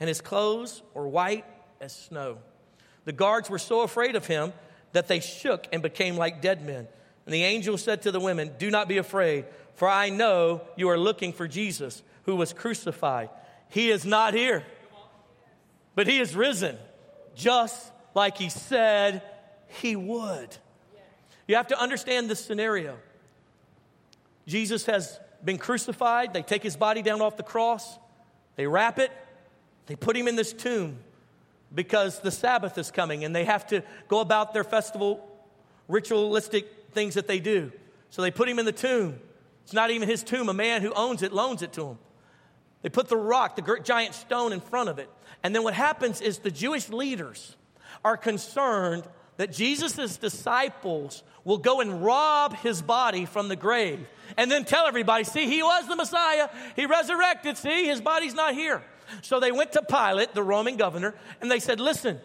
and 0.00 0.08
his 0.08 0.20
clothes 0.20 0.82
were 0.92 1.06
white 1.06 1.44
as 1.80 1.94
snow. 1.94 2.38
The 3.04 3.12
guards 3.12 3.50
were 3.50 3.58
so 3.58 3.82
afraid 3.82 4.16
of 4.16 4.26
him 4.26 4.52
that 4.92 5.08
they 5.08 5.20
shook 5.20 5.66
and 5.72 5.82
became 5.82 6.16
like 6.16 6.40
dead 6.40 6.64
men. 6.64 6.88
And 7.26 7.34
the 7.34 7.44
angel 7.44 7.78
said 7.78 8.02
to 8.02 8.12
the 8.12 8.20
women, 8.20 8.52
Do 8.58 8.70
not 8.70 8.88
be 8.88 8.98
afraid, 8.98 9.46
for 9.74 9.88
I 9.88 10.08
know 10.08 10.62
you 10.76 10.88
are 10.88 10.98
looking 10.98 11.32
for 11.32 11.48
Jesus, 11.48 12.02
who 12.24 12.36
was 12.36 12.52
crucified. 12.52 13.30
He 13.68 13.90
is 13.90 14.04
not 14.04 14.34
here, 14.34 14.64
but 15.94 16.06
he 16.06 16.18
is 16.18 16.34
risen, 16.34 16.76
just 17.34 17.92
like 18.14 18.38
he 18.38 18.48
said 18.48 19.22
he 19.80 19.96
would. 19.96 20.56
You 21.46 21.56
have 21.56 21.68
to 21.68 21.78
understand 21.78 22.30
this 22.30 22.44
scenario. 22.44 22.96
Jesus 24.46 24.86
has 24.86 25.18
been 25.44 25.58
crucified. 25.58 26.32
They 26.32 26.42
take 26.42 26.62
his 26.62 26.76
body 26.76 27.02
down 27.02 27.20
off 27.20 27.36
the 27.36 27.42
cross, 27.42 27.98
they 28.56 28.66
wrap 28.66 28.98
it, 28.98 29.10
they 29.86 29.96
put 29.96 30.16
him 30.16 30.28
in 30.28 30.36
this 30.36 30.52
tomb 30.52 30.98
because 31.74 32.20
the 32.20 32.30
Sabbath 32.30 32.78
is 32.78 32.90
coming 32.90 33.24
and 33.24 33.34
they 33.34 33.44
have 33.44 33.66
to 33.68 33.82
go 34.08 34.20
about 34.20 34.54
their 34.54 34.64
festival 34.64 35.28
ritualistic 35.88 36.66
things 36.92 37.14
that 37.14 37.26
they 37.26 37.40
do. 37.40 37.72
So 38.10 38.22
they 38.22 38.30
put 38.30 38.48
him 38.48 38.58
in 38.58 38.64
the 38.64 38.72
tomb. 38.72 39.18
It's 39.64 39.72
not 39.72 39.90
even 39.90 40.08
his 40.08 40.22
tomb, 40.22 40.48
a 40.48 40.54
man 40.54 40.82
who 40.82 40.92
owns 40.92 41.22
it 41.22 41.32
loans 41.32 41.62
it 41.62 41.72
to 41.74 41.88
him. 41.88 41.98
They 42.84 42.90
put 42.90 43.08
the 43.08 43.16
rock, 43.16 43.56
the 43.56 43.80
giant 43.82 44.14
stone 44.14 44.52
in 44.52 44.60
front 44.60 44.90
of 44.90 44.98
it. 44.98 45.08
And 45.42 45.54
then 45.54 45.62
what 45.62 45.72
happens 45.72 46.20
is 46.20 46.40
the 46.40 46.50
Jewish 46.50 46.90
leaders 46.90 47.56
are 48.04 48.18
concerned 48.18 49.04
that 49.38 49.50
Jesus' 49.50 50.18
disciples 50.18 51.22
will 51.44 51.56
go 51.56 51.80
and 51.80 52.04
rob 52.04 52.54
his 52.58 52.82
body 52.82 53.24
from 53.24 53.48
the 53.48 53.56
grave 53.56 54.06
and 54.36 54.50
then 54.50 54.66
tell 54.66 54.86
everybody, 54.86 55.24
see, 55.24 55.46
he 55.46 55.62
was 55.62 55.88
the 55.88 55.96
Messiah. 55.96 56.50
He 56.76 56.84
resurrected. 56.84 57.56
See, 57.56 57.86
his 57.86 58.02
body's 58.02 58.34
not 58.34 58.52
here. 58.52 58.82
So 59.22 59.40
they 59.40 59.50
went 59.50 59.72
to 59.72 59.82
Pilate, 59.82 60.34
the 60.34 60.42
Roman 60.42 60.76
governor, 60.76 61.14
and 61.40 61.50
they 61.50 61.60
said, 61.60 61.80
listen, 61.80 62.20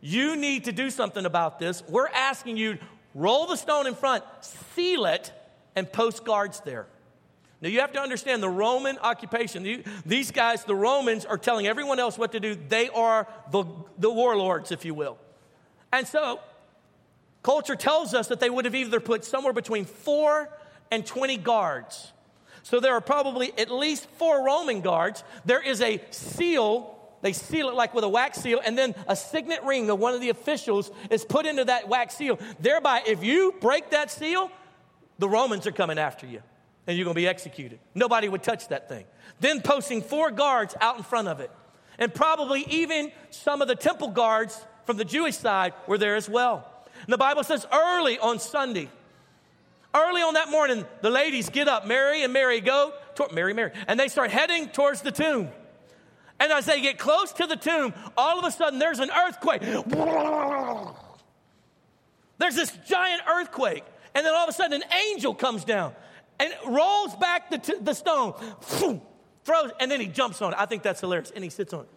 you 0.00 0.36
need 0.36 0.66
to 0.66 0.72
do 0.72 0.90
something 0.90 1.26
about 1.26 1.58
this. 1.58 1.82
We're 1.88 2.06
asking 2.06 2.56
you, 2.56 2.78
roll 3.16 3.46
the 3.46 3.56
stone 3.56 3.88
in 3.88 3.96
front, 3.96 4.22
seal 4.40 5.06
it, 5.06 5.32
and 5.74 5.92
post 5.92 6.24
guards 6.24 6.60
there. 6.60 6.86
Now 7.64 7.70
you 7.70 7.80
have 7.80 7.92
to 7.92 8.00
understand 8.00 8.42
the 8.42 8.48
Roman 8.50 8.98
occupation. 8.98 9.82
These 10.04 10.32
guys, 10.32 10.64
the 10.64 10.74
Romans, 10.74 11.24
are 11.24 11.38
telling 11.38 11.66
everyone 11.66 11.98
else 11.98 12.18
what 12.18 12.32
to 12.32 12.40
do. 12.40 12.54
They 12.54 12.90
are 12.90 13.26
the, 13.52 13.64
the 13.96 14.10
warlords, 14.10 14.70
if 14.70 14.84
you 14.84 14.92
will. 14.92 15.16
And 15.90 16.06
so 16.06 16.40
culture 17.42 17.74
tells 17.74 18.12
us 18.12 18.28
that 18.28 18.38
they 18.38 18.50
would 18.50 18.66
have 18.66 18.74
either 18.74 19.00
put 19.00 19.24
somewhere 19.24 19.54
between 19.54 19.86
four 19.86 20.50
and 20.90 21.06
20 21.06 21.38
guards. 21.38 22.12
So 22.64 22.80
there 22.80 22.92
are 22.92 23.00
probably 23.00 23.50
at 23.56 23.70
least 23.70 24.10
four 24.18 24.44
Roman 24.44 24.82
guards. 24.82 25.24
There 25.46 25.62
is 25.62 25.80
a 25.80 26.02
seal. 26.10 26.94
They 27.22 27.32
seal 27.32 27.70
it 27.70 27.74
like 27.74 27.94
with 27.94 28.04
a 28.04 28.10
wax 28.10 28.42
seal, 28.42 28.60
and 28.62 28.76
then 28.76 28.94
a 29.08 29.16
signet 29.16 29.64
ring 29.64 29.88
of 29.88 29.98
one 29.98 30.12
of 30.12 30.20
the 30.20 30.28
officials 30.28 30.90
is 31.08 31.24
put 31.24 31.46
into 31.46 31.64
that 31.64 31.88
wax 31.88 32.16
seal. 32.16 32.38
Thereby, 32.60 33.04
if 33.06 33.24
you 33.24 33.54
break 33.62 33.88
that 33.92 34.10
seal, 34.10 34.50
the 35.18 35.30
Romans 35.30 35.66
are 35.66 35.72
coming 35.72 35.96
after 35.98 36.26
you 36.26 36.42
and 36.86 36.96
you're 36.96 37.04
going 37.04 37.14
to 37.14 37.20
be 37.20 37.28
executed. 37.28 37.78
Nobody 37.94 38.28
would 38.28 38.42
touch 38.42 38.68
that 38.68 38.88
thing. 38.88 39.04
Then 39.40 39.62
posting 39.62 40.02
four 40.02 40.30
guards 40.30 40.74
out 40.80 40.96
in 40.96 41.02
front 41.02 41.28
of 41.28 41.40
it. 41.40 41.50
And 41.98 42.12
probably 42.12 42.64
even 42.68 43.12
some 43.30 43.62
of 43.62 43.68
the 43.68 43.76
temple 43.76 44.08
guards 44.08 44.60
from 44.84 44.96
the 44.96 45.04
Jewish 45.04 45.36
side 45.36 45.72
were 45.86 45.98
there 45.98 46.16
as 46.16 46.28
well. 46.28 46.68
And 47.02 47.12
the 47.12 47.18
Bible 47.18 47.44
says 47.44 47.66
early 47.72 48.18
on 48.18 48.38
Sunday, 48.38 48.88
early 49.94 50.22
on 50.22 50.34
that 50.34 50.50
morning, 50.50 50.84
the 51.02 51.10
ladies 51.10 51.48
get 51.50 51.68
up, 51.68 51.86
Mary 51.86 52.22
and 52.22 52.32
Mary 52.32 52.60
go, 52.60 52.92
to, 53.16 53.28
Mary, 53.32 53.54
Mary, 53.54 53.72
and 53.86 53.98
they 53.98 54.08
start 54.08 54.30
heading 54.30 54.68
towards 54.68 55.02
the 55.02 55.12
tomb. 55.12 55.48
And 56.40 56.52
as 56.52 56.66
they 56.66 56.80
get 56.80 56.98
close 56.98 57.32
to 57.34 57.46
the 57.46 57.56
tomb, 57.56 57.94
all 58.16 58.38
of 58.38 58.44
a 58.44 58.50
sudden 58.50 58.78
there's 58.78 58.98
an 58.98 59.10
earthquake. 59.10 59.62
There's 62.38 62.56
this 62.56 62.76
giant 62.88 63.22
earthquake. 63.28 63.84
And 64.14 64.26
then 64.26 64.34
all 64.34 64.44
of 64.44 64.48
a 64.48 64.52
sudden 64.52 64.82
an 64.82 64.92
angel 65.10 65.34
comes 65.34 65.64
down 65.64 65.94
and 66.38 66.52
rolls 66.66 67.14
back 67.16 67.50
the, 67.50 67.58
t- 67.58 67.78
the 67.80 67.94
stone, 67.94 68.34
throws, 69.44 69.70
and 69.80 69.90
then 69.90 70.00
he 70.00 70.06
jumps 70.06 70.42
on 70.42 70.52
it. 70.52 70.58
I 70.58 70.66
think 70.66 70.82
that's 70.82 71.00
hilarious. 71.00 71.30
And 71.30 71.44
he 71.44 71.50
sits 71.50 71.72
on 71.72 71.80
it. 71.80 71.88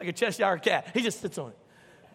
Like 0.00 0.08
a 0.08 0.12
Cheshire 0.12 0.58
cat. 0.58 0.90
He 0.94 1.02
just 1.02 1.20
sits 1.20 1.38
on 1.38 1.50
it. 1.50 1.58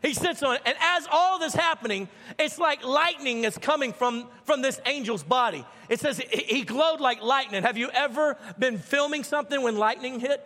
He 0.02 0.14
sits 0.14 0.44
on 0.44 0.56
it. 0.56 0.62
And 0.66 0.76
as 0.82 1.08
all 1.10 1.40
this 1.40 1.54
happening, 1.54 2.10
it's 2.38 2.60
like 2.60 2.84
lightning 2.86 3.46
is 3.46 3.58
coming 3.58 3.94
from, 3.94 4.28
from 4.44 4.62
this 4.62 4.80
angel's 4.86 5.24
body. 5.24 5.66
It 5.88 6.02
says 6.02 6.18
he 6.18 6.64
glowed 6.64 7.00
like 7.00 7.22
lightning. 7.22 7.64
Have 7.64 7.78
you 7.78 7.90
ever 7.94 8.38
been 8.60 8.78
filming 8.78 9.24
something 9.24 9.62
when 9.62 9.78
lightning 9.78 10.20
hit? 10.20 10.44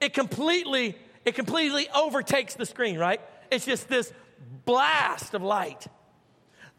It 0.00 0.14
completely, 0.14 0.96
it 1.26 1.34
completely 1.34 1.88
overtakes 1.94 2.54
the 2.54 2.64
screen, 2.64 2.98
right? 2.98 3.20
It's 3.50 3.66
just 3.66 3.88
this 3.88 4.14
blast 4.64 5.34
of 5.34 5.42
light 5.42 5.86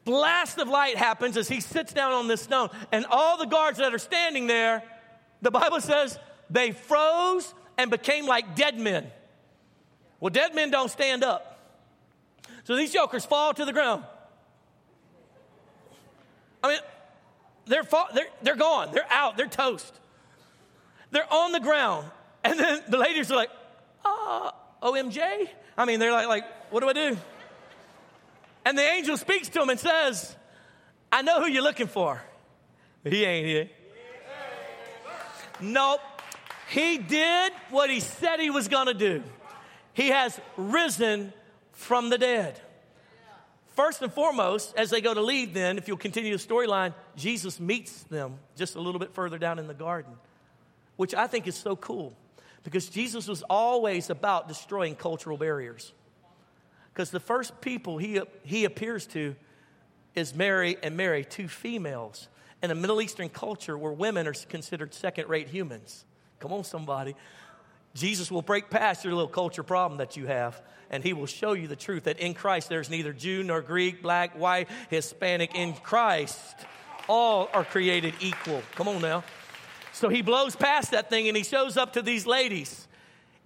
blast 0.03 0.57
of 0.57 0.67
light 0.67 0.97
happens 0.97 1.37
as 1.37 1.47
he 1.47 1.59
sits 1.59 1.93
down 1.93 2.11
on 2.13 2.27
this 2.27 2.41
stone. 2.41 2.69
And 2.91 3.05
all 3.09 3.37
the 3.37 3.45
guards 3.45 3.77
that 3.79 3.93
are 3.93 3.99
standing 3.99 4.47
there, 4.47 4.83
the 5.41 5.51
Bible 5.51 5.81
says 5.81 6.17
they 6.49 6.71
froze 6.71 7.53
and 7.77 7.89
became 7.89 8.25
like 8.25 8.55
dead 8.55 8.77
men. 8.77 9.09
Well, 10.19 10.29
dead 10.29 10.53
men 10.53 10.71
don't 10.71 10.89
stand 10.89 11.23
up. 11.23 11.59
So 12.63 12.75
these 12.75 12.93
jokers 12.93 13.25
fall 13.25 13.53
to 13.53 13.65
the 13.65 13.73
ground. 13.73 14.03
I 16.63 16.67
mean, 16.67 16.79
they're, 17.65 17.83
fall, 17.83 18.07
they're, 18.13 18.27
they're 18.41 18.55
gone. 18.55 18.91
They're 18.93 19.11
out. 19.11 19.35
They're 19.35 19.47
toast. 19.47 19.99
They're 21.09 21.31
on 21.31 21.51
the 21.51 21.59
ground. 21.59 22.05
And 22.43 22.59
then 22.59 22.81
the 22.87 22.97
ladies 22.97 23.31
are 23.31 23.35
like, 23.35 23.49
uh, 24.05 24.51
OMJ? 24.83 25.47
I 25.77 25.85
mean, 25.85 25.99
they're 25.99 26.11
like, 26.11 26.27
like, 26.27 26.43
what 26.71 26.81
do 26.81 26.89
I 26.89 26.93
do? 26.93 27.17
And 28.65 28.77
the 28.77 28.83
angel 28.83 29.17
speaks 29.17 29.49
to 29.49 29.61
him 29.61 29.69
and 29.69 29.79
says, 29.79 30.35
I 31.11 31.21
know 31.21 31.41
who 31.41 31.49
you're 31.49 31.63
looking 31.63 31.87
for. 31.87 32.21
He 33.03 33.25
ain't 33.25 33.45
here. 33.47 33.69
Nope. 35.59 36.01
He 36.69 36.97
did 36.97 37.51
what 37.69 37.89
he 37.89 37.99
said 37.99 38.39
he 38.39 38.49
was 38.49 38.67
going 38.67 38.87
to 38.87 38.93
do. 38.93 39.23
He 39.93 40.09
has 40.09 40.39
risen 40.55 41.33
from 41.73 42.09
the 42.09 42.17
dead. 42.17 42.59
First 43.75 44.01
and 44.01 44.11
foremost, 44.11 44.73
as 44.77 44.89
they 44.89 45.01
go 45.01 45.13
to 45.13 45.21
leave, 45.21 45.53
then, 45.53 45.77
if 45.77 45.87
you'll 45.87 45.97
continue 45.97 46.37
the 46.37 46.43
storyline, 46.43 46.93
Jesus 47.15 47.59
meets 47.59 48.03
them 48.03 48.35
just 48.55 48.75
a 48.75 48.81
little 48.81 48.99
bit 48.99 49.13
further 49.13 49.37
down 49.37 49.59
in 49.59 49.67
the 49.67 49.73
garden, 49.73 50.13
which 50.97 51.13
I 51.13 51.27
think 51.27 51.47
is 51.47 51.55
so 51.55 51.75
cool 51.75 52.13
because 52.63 52.89
Jesus 52.89 53.27
was 53.27 53.43
always 53.43 54.09
about 54.09 54.47
destroying 54.47 54.95
cultural 54.95 55.37
barriers. 55.37 55.93
Because 56.93 57.11
the 57.11 57.19
first 57.19 57.61
people 57.61 57.97
he, 57.97 58.21
he 58.43 58.65
appears 58.65 59.05
to 59.07 59.35
is 60.15 60.35
Mary 60.35 60.77
and 60.83 60.97
Mary, 60.97 61.23
two 61.23 61.47
females 61.47 62.27
in 62.61 62.69
a 62.71 62.75
Middle 62.75 63.01
Eastern 63.01 63.29
culture 63.29 63.77
where 63.77 63.91
women 63.91 64.27
are 64.27 64.33
considered 64.33 64.93
second 64.93 65.29
rate 65.29 65.47
humans. 65.47 66.05
Come 66.39 66.53
on, 66.53 66.63
somebody. 66.63 67.15
Jesus 67.93 68.31
will 68.31 68.41
break 68.41 68.69
past 68.69 69.03
your 69.03 69.13
little 69.13 69.29
culture 69.29 69.63
problem 69.63 69.97
that 69.97 70.15
you 70.15 70.27
have, 70.27 70.61
and 70.89 71.03
he 71.03 71.13
will 71.13 71.25
show 71.25 71.53
you 71.53 71.67
the 71.67 71.75
truth 71.75 72.03
that 72.03 72.19
in 72.19 72.33
Christ 72.33 72.69
there's 72.69 72.89
neither 72.89 73.13
Jew 73.13 73.43
nor 73.43 73.61
Greek, 73.61 74.01
black, 74.01 74.37
white, 74.37 74.69
Hispanic. 74.89 75.55
In 75.55 75.73
Christ, 75.73 76.55
all 77.07 77.49
are 77.53 77.65
created 77.65 78.13
equal. 78.19 78.61
Come 78.75 78.87
on 78.87 79.01
now. 79.01 79.23
So 79.93 80.09
he 80.09 80.21
blows 80.21 80.55
past 80.55 80.91
that 80.91 81.09
thing 81.09 81.27
and 81.27 81.35
he 81.35 81.43
shows 81.43 81.77
up 81.77 81.93
to 81.93 82.01
these 82.01 82.25
ladies. 82.25 82.87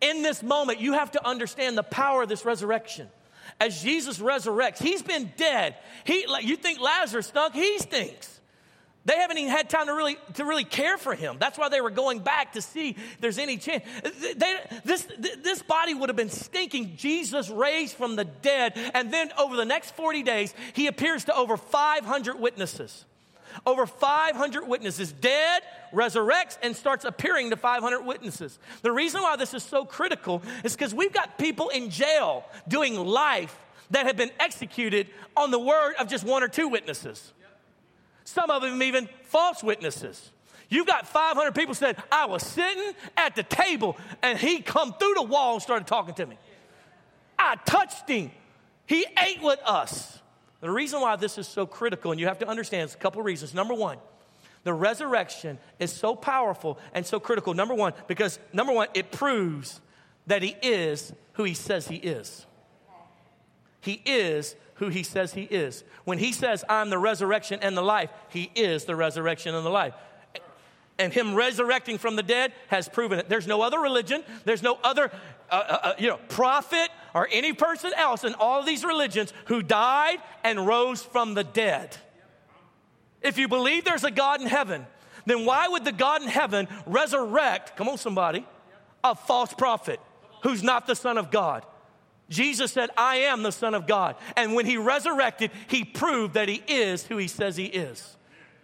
In 0.01 0.21
this 0.21 0.43
moment, 0.43 0.79
you 0.79 0.93
have 0.93 1.11
to 1.11 1.25
understand 1.25 1.77
the 1.77 1.83
power 1.83 2.23
of 2.23 2.29
this 2.29 2.45
resurrection 2.45 3.09
as 3.59 3.81
Jesus 3.81 4.19
resurrects, 4.19 4.81
he's 4.81 5.01
been 5.01 5.31
dead. 5.37 5.75
He, 6.03 6.27
like, 6.27 6.45
you 6.45 6.55
think 6.55 6.79
Lazarus 6.79 7.27
stunk? 7.27 7.53
He 7.53 7.79
stinks. 7.79 8.35
They 9.05 9.15
haven't 9.15 9.37
even 9.37 9.51
had 9.51 9.69
time 9.69 9.85
to 9.85 9.93
really, 9.93 10.17
to 10.33 10.45
really 10.45 10.63
care 10.63 10.97
for 10.97 11.13
him. 11.13 11.37
That's 11.39 11.59
why 11.59 11.69
they 11.69 11.79
were 11.79 11.91
going 11.91 12.19
back 12.19 12.53
to 12.53 12.61
see 12.61 12.89
if 12.89 13.21
there's 13.21 13.37
any 13.37 13.57
chance. 13.57 13.83
They, 14.35 14.57
this, 14.83 15.07
this 15.43 15.61
body 15.61 15.93
would 15.93 16.09
have 16.09 16.15
been 16.15 16.31
stinking. 16.31 16.95
Jesus 16.97 17.49
raised 17.51 17.95
from 17.95 18.15
the 18.15 18.25
dead. 18.25 18.73
And 18.95 19.13
then 19.13 19.31
over 19.37 19.55
the 19.55 19.65
next 19.65 19.95
40 19.95 20.23
days, 20.23 20.55
he 20.73 20.87
appears 20.87 21.25
to 21.25 21.35
over 21.35 21.55
500 21.55 22.39
witnesses. 22.39 23.05
Over 23.65 23.85
500 23.85 24.67
witnesses, 24.67 25.11
dead, 25.11 25.63
resurrects, 25.93 26.57
and 26.61 26.75
starts 26.75 27.05
appearing 27.05 27.51
to 27.51 27.57
500 27.57 28.01
witnesses. 28.01 28.59
The 28.81 28.91
reason 28.91 29.21
why 29.21 29.35
this 29.35 29.53
is 29.53 29.63
so 29.63 29.85
critical 29.85 30.41
is 30.63 30.73
because 30.73 30.93
we've 30.93 31.13
got 31.13 31.37
people 31.37 31.69
in 31.69 31.89
jail 31.89 32.43
doing 32.67 32.95
life 32.95 33.55
that 33.91 34.05
have 34.05 34.17
been 34.17 34.31
executed 34.39 35.07
on 35.37 35.51
the 35.51 35.59
word 35.59 35.93
of 35.99 36.07
just 36.07 36.23
one 36.23 36.43
or 36.43 36.47
two 36.47 36.67
witnesses. 36.67 37.33
Some 38.23 38.49
of 38.49 38.61
them 38.61 38.81
even 38.81 39.07
false 39.23 39.63
witnesses. 39.63 40.31
You've 40.69 40.87
got 40.87 41.07
500 41.07 41.53
people 41.53 41.75
said, 41.75 42.01
I 42.11 42.25
was 42.25 42.43
sitting 42.43 42.93
at 43.15 43.35
the 43.35 43.43
table 43.43 43.97
and 44.23 44.37
he 44.37 44.61
come 44.61 44.93
through 44.93 45.13
the 45.15 45.23
wall 45.23 45.53
and 45.53 45.61
started 45.61 45.87
talking 45.87 46.15
to 46.15 46.25
me. 46.25 46.37
I 47.37 47.55
touched 47.65 48.09
him. 48.09 48.31
He 48.87 49.05
ate 49.23 49.41
with 49.41 49.59
us. 49.65 50.19
The 50.65 50.71
reason 50.71 50.99
why 50.99 51.15
this 51.15 51.37
is 51.37 51.47
so 51.47 51.67
critical, 51.67 52.09
and 52.09 52.19
you 52.19 52.25
have 52.25 52.39
to 52.39 52.47
understand, 52.47 52.89
is 52.89 52.95
a 52.95 52.97
couple 52.97 53.21
reasons. 53.21 53.53
Number 53.53 53.75
one, 53.75 53.99
the 54.63 54.73
resurrection 54.73 55.59
is 55.77 55.93
so 55.93 56.15
powerful 56.15 56.79
and 56.91 57.05
so 57.05 57.19
critical. 57.19 57.53
Number 57.53 57.75
one, 57.75 57.93
because 58.07 58.39
number 58.51 58.73
one, 58.73 58.87
it 58.95 59.11
proves 59.11 59.79
that 60.25 60.41
he 60.41 60.55
is 60.63 61.13
who 61.33 61.43
he 61.43 61.53
says 61.53 61.87
he 61.87 61.97
is. 61.97 62.47
He 63.79 64.01
is 64.07 64.55
who 64.77 64.89
he 64.89 65.03
says 65.03 65.35
he 65.35 65.43
is. 65.43 65.83
When 66.03 66.17
he 66.17 66.31
says, 66.31 66.65
I'm 66.67 66.89
the 66.89 66.97
resurrection 66.97 67.59
and 67.61 67.77
the 67.77 67.83
life, 67.83 68.09
he 68.29 68.49
is 68.55 68.85
the 68.85 68.95
resurrection 68.95 69.53
and 69.53 69.63
the 69.63 69.69
life. 69.69 69.93
And 70.97 71.13
him 71.13 71.35
resurrecting 71.35 71.99
from 71.99 72.15
the 72.15 72.23
dead 72.23 72.53
has 72.69 72.89
proven 72.89 73.19
it. 73.19 73.29
There's 73.29 73.45
no 73.45 73.61
other 73.61 73.79
religion, 73.79 74.23
there's 74.45 74.63
no 74.63 74.79
other 74.83 75.11
uh, 75.51 75.53
uh, 75.55 75.79
uh, 75.83 75.93
you 75.99 76.09
know, 76.09 76.17
prophet 76.27 76.89
or 77.15 77.27
any 77.31 77.53
person 77.53 77.93
else 77.95 78.25
in 78.25 78.35
all 78.35 78.61
these 78.61 78.83
religions 78.83 79.33
who 79.45 79.63
died 79.63 80.17
and 80.43 80.67
rose 80.67 81.01
from 81.01 81.33
the 81.33 81.45
dead. 81.45 81.95
If 83.21 83.39
you 83.39 83.47
believe 83.47 83.85
there's 83.85 84.03
a 84.03 84.11
God 84.11 84.41
in 84.41 84.47
heaven, 84.47 84.85
then 85.25 85.45
why 85.45 85.67
would 85.69 85.85
the 85.85 85.93
God 85.93 86.21
in 86.21 86.27
heaven 86.27 86.67
resurrect, 86.85 87.77
come 87.77 87.87
on, 87.87 87.97
somebody, 87.97 88.45
a 89.03 89.15
false 89.15 89.53
prophet 89.53 89.99
who's 90.43 90.61
not 90.61 90.85
the 90.85 90.95
Son 90.95 91.17
of 91.17 91.31
God? 91.31 91.65
Jesus 92.29 92.71
said, 92.71 92.89
I 92.97 93.17
am 93.17 93.43
the 93.43 93.51
Son 93.51 93.73
of 93.73 93.87
God. 93.87 94.15
And 94.35 94.53
when 94.53 94.65
he 94.65 94.77
resurrected, 94.77 95.51
he 95.67 95.85
proved 95.85 96.33
that 96.33 96.49
he 96.49 96.61
is 96.67 97.05
who 97.05 97.17
he 97.17 97.29
says 97.29 97.55
he 97.55 97.65
is. 97.65 98.17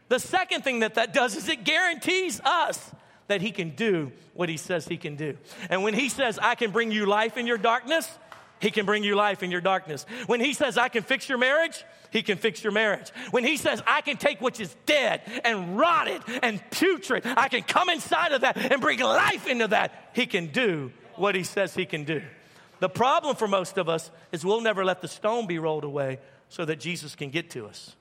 The 0.09 0.19
second 0.19 0.63
thing 0.63 0.79
that 0.79 0.95
that 0.95 1.13
does 1.13 1.37
is 1.37 1.47
it 1.47 1.63
guarantees 1.63 2.41
us 2.41 2.91
that 3.27 3.41
he 3.41 3.51
can 3.51 3.69
do 3.69 4.11
what 4.33 4.49
he 4.49 4.57
says 4.57 4.85
he 4.85 4.97
can 4.97 5.15
do. 5.15 5.37
And 5.69 5.83
when 5.83 5.93
he 5.93 6.09
says, 6.09 6.37
I 6.37 6.55
can 6.55 6.71
bring 6.71 6.91
you 6.91 7.05
life 7.05 7.37
in 7.37 7.47
your 7.47 7.57
darkness, 7.57 8.19
He 8.61 8.71
can 8.71 8.85
bring 8.85 9.03
you 9.03 9.15
life 9.15 9.43
in 9.43 9.51
your 9.51 9.61
darkness. 9.61 10.05
When 10.27 10.39
He 10.39 10.53
says, 10.53 10.77
I 10.77 10.87
can 10.87 11.03
fix 11.03 11.27
your 11.27 11.37
marriage, 11.37 11.83
He 12.11 12.21
can 12.21 12.37
fix 12.37 12.63
your 12.63 12.71
marriage. 12.71 13.09
When 13.31 13.43
He 13.43 13.57
says, 13.57 13.81
I 13.87 14.01
can 14.01 14.17
take 14.17 14.39
what 14.39 14.59
is 14.59 14.75
dead 14.85 15.21
and 15.43 15.77
rotted 15.77 16.21
and 16.43 16.61
putrid, 16.69 17.23
I 17.25 17.49
can 17.49 17.63
come 17.63 17.89
inside 17.89 18.31
of 18.31 18.41
that 18.41 18.57
and 18.57 18.79
bring 18.79 18.99
life 18.99 19.47
into 19.47 19.67
that, 19.69 20.11
He 20.13 20.27
can 20.27 20.47
do 20.47 20.91
what 21.15 21.35
He 21.35 21.43
says 21.43 21.73
He 21.73 21.85
can 21.85 22.03
do. 22.03 22.21
The 22.79 22.89
problem 22.89 23.35
for 23.35 23.47
most 23.47 23.77
of 23.77 23.89
us 23.89 24.11
is 24.31 24.45
we'll 24.45 24.61
never 24.61 24.85
let 24.85 25.01
the 25.01 25.07
stone 25.07 25.47
be 25.47 25.59
rolled 25.59 25.83
away 25.83 26.19
so 26.49 26.65
that 26.65 26.79
Jesus 26.79 27.15
can 27.15 27.29
get 27.29 27.51
to 27.51 27.65
us. 27.65 27.95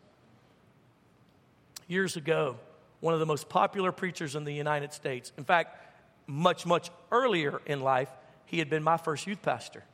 Years 1.87 2.17
ago, 2.17 2.57
one 3.00 3.14
of 3.14 3.21
the 3.21 3.26
most 3.26 3.49
popular 3.49 3.93
preachers 3.93 4.37
in 4.37 4.45
the 4.45 4.52
United 4.52 4.93
States, 4.93 5.33
in 5.37 5.45
fact, 5.45 5.76
much, 6.26 6.64
much 6.67 6.90
earlier 7.11 7.61
in 7.67 7.81
life, 7.81 8.11
he 8.47 8.59
had 8.59 8.71
been 8.71 8.83
my 8.83 8.97
first 8.97 9.26
youth 9.26 9.43
pastor. 9.43 9.85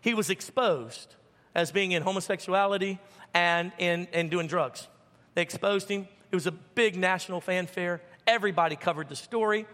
He 0.00 0.14
was 0.14 0.30
exposed 0.30 1.14
as 1.54 1.72
being 1.72 1.92
in 1.92 2.02
homosexuality 2.02 2.98
and 3.34 3.72
in, 3.78 4.06
in 4.12 4.28
doing 4.28 4.46
drugs. 4.46 4.86
They 5.34 5.42
exposed 5.42 5.88
him. 5.88 6.08
It 6.30 6.36
was 6.36 6.46
a 6.46 6.52
big 6.52 6.96
national 6.96 7.40
fanfare. 7.40 8.00
Everybody 8.26 8.76
covered 8.76 9.08
the 9.08 9.16
story. 9.16 9.66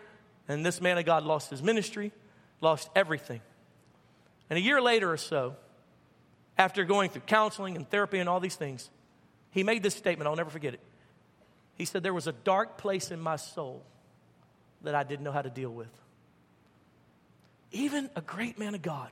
And 0.49 0.65
this 0.65 0.81
man 0.81 0.99
of 0.99 1.05
God 1.05 1.25
lost 1.25 1.51
his 1.51 1.63
ministry, 1.63 2.13
lost 2.61 2.89
everything. 2.95 3.41
And 4.51 4.59
a 4.59 4.63
year 4.63 4.81
later 4.81 5.11
or 5.11 5.17
so, 5.17 5.57
after 6.57 6.85
going 6.85 7.11
through 7.11 7.23
counseling 7.23 7.77
and 7.77 7.89
therapy 7.89 8.19
and 8.19 8.29
all 8.29 8.41
these 8.41 8.57
things, 8.57 8.91
he 9.51 9.63
made 9.63 9.83
this 9.83 9.95
statement. 9.95 10.29
I'll 10.29 10.37
never 10.37 10.51
forget 10.51 10.75
it. 10.75 10.81
He 11.77 11.85
said, 11.85 12.03
There 12.03 12.15
was 12.15 12.27
a 12.27 12.33
dark 12.33 12.77
place 12.77 13.11
in 13.11 13.21
my 13.21 13.37
soul 13.37 13.83
that 14.83 14.95
I 14.95 15.03
didn't 15.03 15.25
know 15.25 15.33
how 15.33 15.43
to 15.43 15.51
deal 15.51 15.71
with. 15.71 15.89
Even 17.73 18.11
a 18.15 18.21
great 18.21 18.59
man 18.59 18.75
of 18.75 18.83
God 18.83 19.11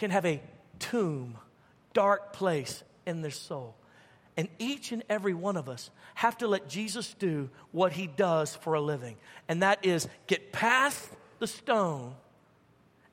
can 0.00 0.10
have 0.10 0.24
a 0.24 0.40
tomb, 0.78 1.36
dark 1.92 2.32
place 2.32 2.82
in 3.06 3.20
their 3.20 3.30
soul. 3.30 3.76
And 4.34 4.48
each 4.58 4.92
and 4.92 5.02
every 5.10 5.34
one 5.34 5.58
of 5.58 5.68
us 5.68 5.90
have 6.14 6.38
to 6.38 6.48
let 6.48 6.70
Jesus 6.70 7.14
do 7.18 7.50
what 7.70 7.92
he 7.92 8.06
does 8.06 8.56
for 8.56 8.72
a 8.72 8.80
living. 8.80 9.18
And 9.46 9.62
that 9.62 9.84
is 9.84 10.08
get 10.26 10.52
past 10.52 11.06
the 11.38 11.46
stone 11.46 12.14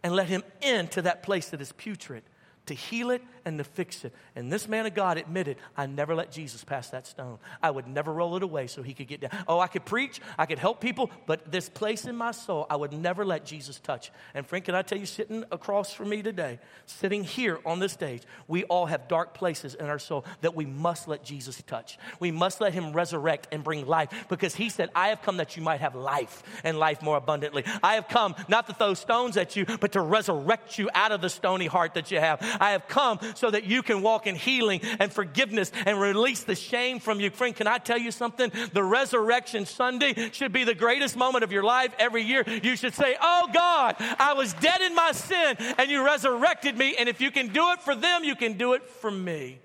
and 0.01 0.15
let 0.15 0.29
him 0.29 0.43
into 0.61 1.01
that 1.01 1.23
place 1.23 1.49
that 1.49 1.59
is 1.59 1.73
putrid 1.73 2.23
to 2.67 2.73
heal 2.73 3.09
it 3.09 3.21
and 3.45 3.57
to 3.57 3.63
fix 3.63 4.03
it. 4.05 4.13
And 4.35 4.51
this 4.51 4.67
man 4.67 4.85
of 4.85 4.93
God 4.93 5.17
admitted, 5.17 5.57
I 5.75 5.85
never 5.85 6.13
let 6.13 6.31
Jesus 6.31 6.63
pass 6.63 6.89
that 6.89 7.07
stone. 7.07 7.39
I 7.61 7.71
would 7.71 7.87
never 7.87 8.13
roll 8.13 8.35
it 8.35 8.43
away 8.43 8.67
so 8.67 8.83
he 8.83 8.93
could 8.93 9.07
get 9.07 9.21
down. 9.21 9.31
Oh, 9.47 9.59
I 9.59 9.67
could 9.67 9.85
preach, 9.85 10.21
I 10.37 10.45
could 10.45 10.59
help 10.59 10.81
people, 10.81 11.09
but 11.25 11.51
this 11.51 11.69
place 11.69 12.05
in 12.05 12.15
my 12.15 12.31
soul, 12.31 12.67
I 12.69 12.75
would 12.75 12.93
never 12.93 13.25
let 13.25 13.45
Jesus 13.45 13.79
touch. 13.79 14.11
And 14.33 14.45
friend, 14.45 14.63
can 14.63 14.75
I 14.75 14.81
tell 14.81 14.97
you, 14.97 15.05
sitting 15.05 15.43
across 15.51 15.93
from 15.93 16.09
me 16.09 16.21
today, 16.21 16.59
sitting 16.85 17.23
here 17.23 17.59
on 17.65 17.79
this 17.79 17.93
stage, 17.93 18.23
we 18.47 18.63
all 18.65 18.85
have 18.85 19.07
dark 19.07 19.33
places 19.33 19.75
in 19.75 19.85
our 19.87 19.99
soul 19.99 20.25
that 20.41 20.55
we 20.55 20.65
must 20.65 21.07
let 21.07 21.23
Jesus 21.23 21.61
touch. 21.65 21.97
We 22.19 22.31
must 22.31 22.61
let 22.61 22.73
him 22.73 22.93
resurrect 22.93 23.47
and 23.51 23.63
bring 23.63 23.85
life 23.85 24.09
because 24.29 24.55
he 24.55 24.69
said, 24.69 24.89
I 24.93 25.09
have 25.09 25.21
come 25.21 25.37
that 25.37 25.55
you 25.55 25.63
might 25.63 25.81
have 25.81 25.95
life 25.95 26.43
and 26.63 26.77
life 26.77 27.01
more 27.01 27.17
abundantly. 27.17 27.63
I 27.81 27.95
have 27.95 28.07
come 28.07 28.35
not 28.47 28.67
to 28.67 28.73
throw 28.73 28.93
stones 28.93 29.37
at 29.37 29.55
you, 29.55 29.65
but 29.79 29.93
to 29.93 30.01
resurrect 30.01 30.77
you 30.77 30.89
out 30.93 31.11
of 31.11 31.21
the 31.21 31.29
stony 31.29 31.67
heart 31.67 31.93
that 31.93 32.11
you 32.11 32.19
have. 32.19 32.41
I 32.59 32.71
have 32.71 32.87
come 32.87 33.19
so 33.35 33.51
that 33.51 33.65
you 33.65 33.83
can 33.83 34.01
walk 34.01 34.27
in 34.27 34.35
healing 34.35 34.81
and 34.99 35.11
forgiveness 35.11 35.71
and 35.85 35.99
release 35.99 36.43
the 36.43 36.55
shame 36.55 36.99
from 36.99 37.19
you. 37.19 37.29
Friend, 37.29 37.55
can 37.55 37.67
I 37.67 37.77
tell 37.77 37.97
you 37.97 38.11
something? 38.11 38.51
The 38.73 38.83
resurrection 38.83 39.65
Sunday 39.65 40.29
should 40.31 40.53
be 40.53 40.63
the 40.63 40.75
greatest 40.75 41.15
moment 41.15 41.43
of 41.43 41.51
your 41.51 41.63
life 41.63 41.93
every 41.99 42.23
year. 42.23 42.43
You 42.47 42.75
should 42.75 42.93
say, 42.93 43.15
Oh 43.21 43.49
God, 43.53 43.95
I 43.99 44.33
was 44.33 44.53
dead 44.53 44.81
in 44.81 44.95
my 44.95 45.11
sin 45.11 45.57
and 45.77 45.89
you 45.89 46.05
resurrected 46.05 46.77
me. 46.77 46.95
And 46.97 47.09
if 47.09 47.21
you 47.21 47.31
can 47.31 47.47
do 47.49 47.71
it 47.71 47.81
for 47.81 47.95
them, 47.95 48.23
you 48.23 48.35
can 48.35 48.53
do 48.57 48.73
it 48.73 48.87
for 48.87 49.11
me. 49.11 49.59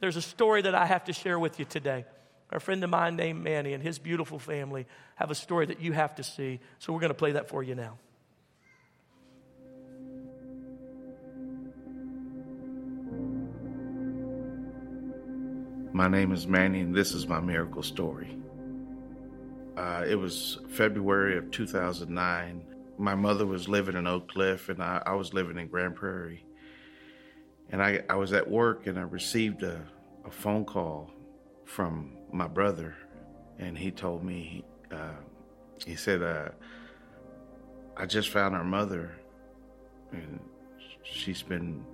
There's 0.00 0.16
a 0.16 0.22
story 0.22 0.62
that 0.62 0.74
I 0.74 0.86
have 0.86 1.04
to 1.04 1.12
share 1.12 1.38
with 1.38 1.58
you 1.58 1.64
today. 1.64 2.04
A 2.50 2.60
friend 2.60 2.82
of 2.84 2.90
mine 2.90 3.16
named 3.16 3.42
Manny 3.42 3.72
and 3.72 3.82
his 3.82 3.98
beautiful 3.98 4.38
family 4.38 4.86
have 5.16 5.30
a 5.30 5.34
story 5.34 5.66
that 5.66 5.80
you 5.80 5.92
have 5.92 6.14
to 6.16 6.22
see. 6.22 6.60
So 6.78 6.92
we're 6.92 7.00
going 7.00 7.10
to 7.10 7.14
play 7.14 7.32
that 7.32 7.48
for 7.48 7.62
you 7.62 7.74
now. 7.74 7.98
My 15.92 16.08
name 16.08 16.32
is 16.32 16.46
Manny, 16.46 16.80
and 16.80 16.94
this 16.94 17.12
is 17.12 17.26
my 17.26 17.40
miracle 17.40 17.82
story. 17.82 18.36
Uh, 19.76 20.04
it 20.06 20.14
was 20.14 20.58
February 20.68 21.38
of 21.38 21.50
2009. 21.50 22.64
My 22.98 23.14
mother 23.14 23.46
was 23.46 23.68
living 23.68 23.96
in 23.96 24.06
Oak 24.06 24.28
Cliff, 24.28 24.68
and 24.68 24.82
I, 24.82 25.02
I 25.06 25.14
was 25.14 25.32
living 25.32 25.58
in 25.58 25.68
Grand 25.68 25.94
Prairie. 25.94 26.44
And 27.70 27.82
I, 27.82 28.02
I 28.08 28.16
was 28.16 28.32
at 28.32 28.48
work, 28.48 28.86
and 28.86 28.98
I 28.98 29.02
received 29.02 29.62
a, 29.62 29.82
a 30.24 30.30
phone 30.30 30.64
call 30.64 31.10
from 31.64 32.16
my 32.32 32.46
brother, 32.46 32.94
and 33.58 33.76
he 33.76 33.90
told 33.90 34.24
me, 34.24 34.64
uh, 34.90 35.14
he 35.84 35.94
said, 35.94 36.22
uh, 36.22 36.48
I 37.96 38.06
just 38.06 38.30
found 38.30 38.54
our 38.54 38.64
mother, 38.64 39.16
and 40.12 40.40
she's 41.02 41.42
been, 41.42 41.84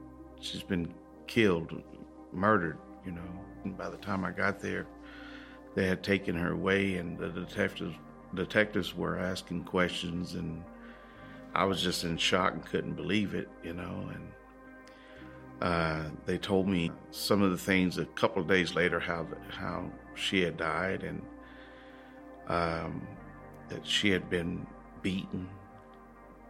she's 0.40 0.62
been 0.62 0.92
killed, 1.26 1.83
murdered, 2.33 2.78
you 3.05 3.12
know. 3.12 3.22
And 3.64 3.77
by 3.77 3.90
the 3.90 3.96
time 3.98 4.25
I 4.25 4.31
got 4.31 4.61
there, 4.61 4.87
they 5.75 5.87
had 5.87 6.03
taken 6.03 6.37
her 6.37 6.53
away, 6.53 6.96
and 6.96 7.18
the 7.18 7.29
detectives 7.29 7.94
detectives 8.35 8.94
were 8.94 9.18
asking 9.18 9.64
questions, 9.64 10.35
and 10.35 10.62
I 11.55 11.64
was 11.64 11.83
just 11.83 12.05
in 12.05 12.16
shock 12.16 12.55
and 12.55 12.64
couldn't 12.64 12.94
believe 12.94 13.35
it, 13.35 13.48
you 13.62 13.75
know. 13.75 14.11
And 14.14 14.33
uh, 15.61 16.05
they 16.25 16.38
told 16.38 16.66
me 16.66 16.90
some 17.11 17.42
of 17.42 17.51
the 17.51 17.59
things 17.59 17.98
a 17.98 18.07
couple 18.07 18.42
of 18.42 18.48
days 18.48 18.75
later 18.75 18.98
how 18.98 19.27
how 19.51 19.90
she 20.14 20.42
had 20.42 20.57
died, 20.57 21.03
and 21.03 21.22
um, 22.48 23.07
that 23.68 23.87
she 23.87 24.11
had 24.11 24.29
been 24.29 24.66
beaten, 25.03 25.48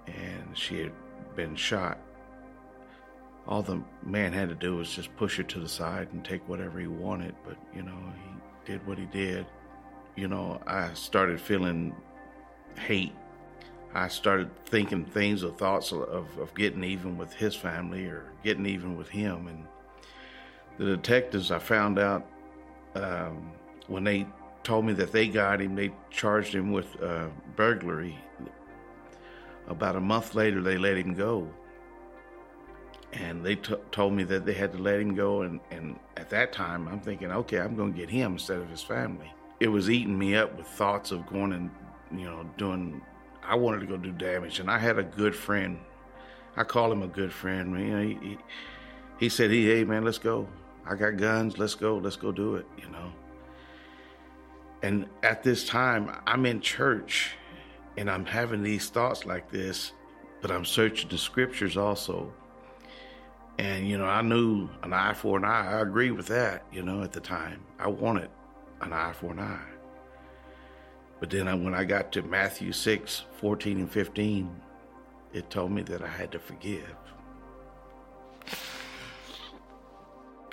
and 0.06 0.56
she 0.56 0.80
had 0.80 0.92
been 1.36 1.54
shot 1.54 1.98
all 3.46 3.62
the 3.62 3.82
man 4.04 4.32
had 4.32 4.48
to 4.48 4.54
do 4.54 4.76
was 4.76 4.94
just 4.94 5.14
push 5.16 5.36
her 5.36 5.42
to 5.42 5.60
the 5.60 5.68
side 5.68 6.08
and 6.12 6.24
take 6.24 6.48
whatever 6.48 6.78
he 6.78 6.86
wanted. 6.86 7.34
But, 7.44 7.56
you 7.74 7.82
know, 7.82 7.98
he 8.24 8.72
did 8.72 8.86
what 8.86 8.98
he 8.98 9.06
did. 9.06 9.46
You 10.14 10.28
know, 10.28 10.60
I 10.66 10.92
started 10.94 11.40
feeling 11.40 11.94
hate. 12.76 13.14
I 13.94 14.08
started 14.08 14.50
thinking 14.66 15.04
things 15.04 15.42
or 15.44 15.50
thoughts 15.52 15.92
of, 15.92 16.38
of 16.38 16.54
getting 16.54 16.84
even 16.84 17.18
with 17.18 17.32
his 17.34 17.54
family 17.54 18.06
or 18.06 18.32
getting 18.42 18.66
even 18.66 18.96
with 18.96 19.08
him. 19.08 19.48
And 19.48 19.66
the 20.78 20.96
detectives, 20.96 21.50
I 21.50 21.58
found 21.58 21.98
out 21.98 22.26
um, 22.94 23.52
when 23.88 24.04
they 24.04 24.26
told 24.62 24.84
me 24.86 24.92
that 24.94 25.12
they 25.12 25.26
got 25.26 25.60
him, 25.60 25.74
they 25.74 25.92
charged 26.10 26.54
him 26.54 26.72
with 26.72 27.02
uh, 27.02 27.26
burglary. 27.56 28.16
About 29.66 29.96
a 29.96 30.00
month 30.00 30.34
later, 30.34 30.62
they 30.62 30.78
let 30.78 30.96
him 30.96 31.14
go 31.14 31.52
and 33.12 33.44
they 33.44 33.56
t- 33.56 33.74
told 33.90 34.14
me 34.14 34.24
that 34.24 34.46
they 34.46 34.54
had 34.54 34.72
to 34.72 34.78
let 34.78 35.00
him 35.00 35.14
go. 35.14 35.42
And, 35.42 35.60
and 35.70 35.98
at 36.16 36.30
that 36.30 36.52
time, 36.52 36.88
I'm 36.88 37.00
thinking, 37.00 37.30
okay, 37.30 37.58
I'm 37.58 37.76
going 37.76 37.92
to 37.92 37.98
get 37.98 38.08
him 38.08 38.32
instead 38.32 38.58
of 38.58 38.68
his 38.70 38.82
family. 38.82 39.32
It 39.60 39.68
was 39.68 39.90
eating 39.90 40.18
me 40.18 40.34
up 40.34 40.56
with 40.56 40.66
thoughts 40.66 41.12
of 41.12 41.26
going 41.26 41.52
and, 41.52 41.70
you 42.10 42.24
know, 42.24 42.48
doing, 42.56 43.02
I 43.44 43.54
wanted 43.54 43.80
to 43.80 43.86
go 43.86 43.96
do 43.96 44.12
damage. 44.12 44.60
And 44.60 44.70
I 44.70 44.78
had 44.78 44.98
a 44.98 45.02
good 45.02 45.36
friend. 45.36 45.78
I 46.56 46.64
call 46.64 46.90
him 46.90 47.02
a 47.02 47.06
good 47.06 47.32
friend. 47.32 47.78
You 47.78 47.86
know, 47.86 48.02
he, 48.02 48.28
he, 48.28 48.38
he 49.18 49.28
said, 49.28 49.50
hey, 49.50 49.62
hey, 49.62 49.84
man, 49.84 50.04
let's 50.04 50.18
go. 50.18 50.48
I 50.86 50.94
got 50.94 51.16
guns. 51.16 51.58
Let's 51.58 51.74
go. 51.74 51.98
Let's 51.98 52.16
go 52.16 52.32
do 52.32 52.56
it, 52.56 52.66
you 52.78 52.88
know. 52.88 53.12
And 54.82 55.06
at 55.22 55.42
this 55.42 55.64
time, 55.66 56.10
I'm 56.26 56.44
in 56.44 56.60
church 56.60 57.36
and 57.96 58.10
I'm 58.10 58.24
having 58.24 58.62
these 58.62 58.88
thoughts 58.88 59.26
like 59.26 59.50
this, 59.50 59.92
but 60.40 60.50
I'm 60.50 60.64
searching 60.64 61.08
the 61.08 61.18
scriptures 61.18 61.76
also 61.76 62.32
and, 63.58 63.88
you 63.88 63.98
know, 63.98 64.06
I 64.06 64.22
knew 64.22 64.68
an 64.82 64.92
eye 64.92 65.12
for 65.14 65.36
an 65.36 65.44
eye. 65.44 65.78
I 65.78 65.80
agreed 65.80 66.12
with 66.12 66.26
that, 66.26 66.64
you 66.72 66.82
know, 66.82 67.02
at 67.02 67.12
the 67.12 67.20
time. 67.20 67.60
I 67.78 67.88
wanted 67.88 68.30
an 68.80 68.92
eye 68.92 69.12
for 69.12 69.32
an 69.32 69.40
eye. 69.40 69.72
But 71.20 71.30
then 71.30 71.46
when 71.62 71.74
I 71.74 71.84
got 71.84 72.10
to 72.12 72.22
Matthew 72.22 72.72
6 72.72 73.24
14 73.36 73.78
and 73.78 73.90
15, 73.90 74.60
it 75.32 75.48
told 75.50 75.70
me 75.70 75.82
that 75.82 76.02
I 76.02 76.08
had 76.08 76.32
to 76.32 76.38
forgive. 76.38 76.96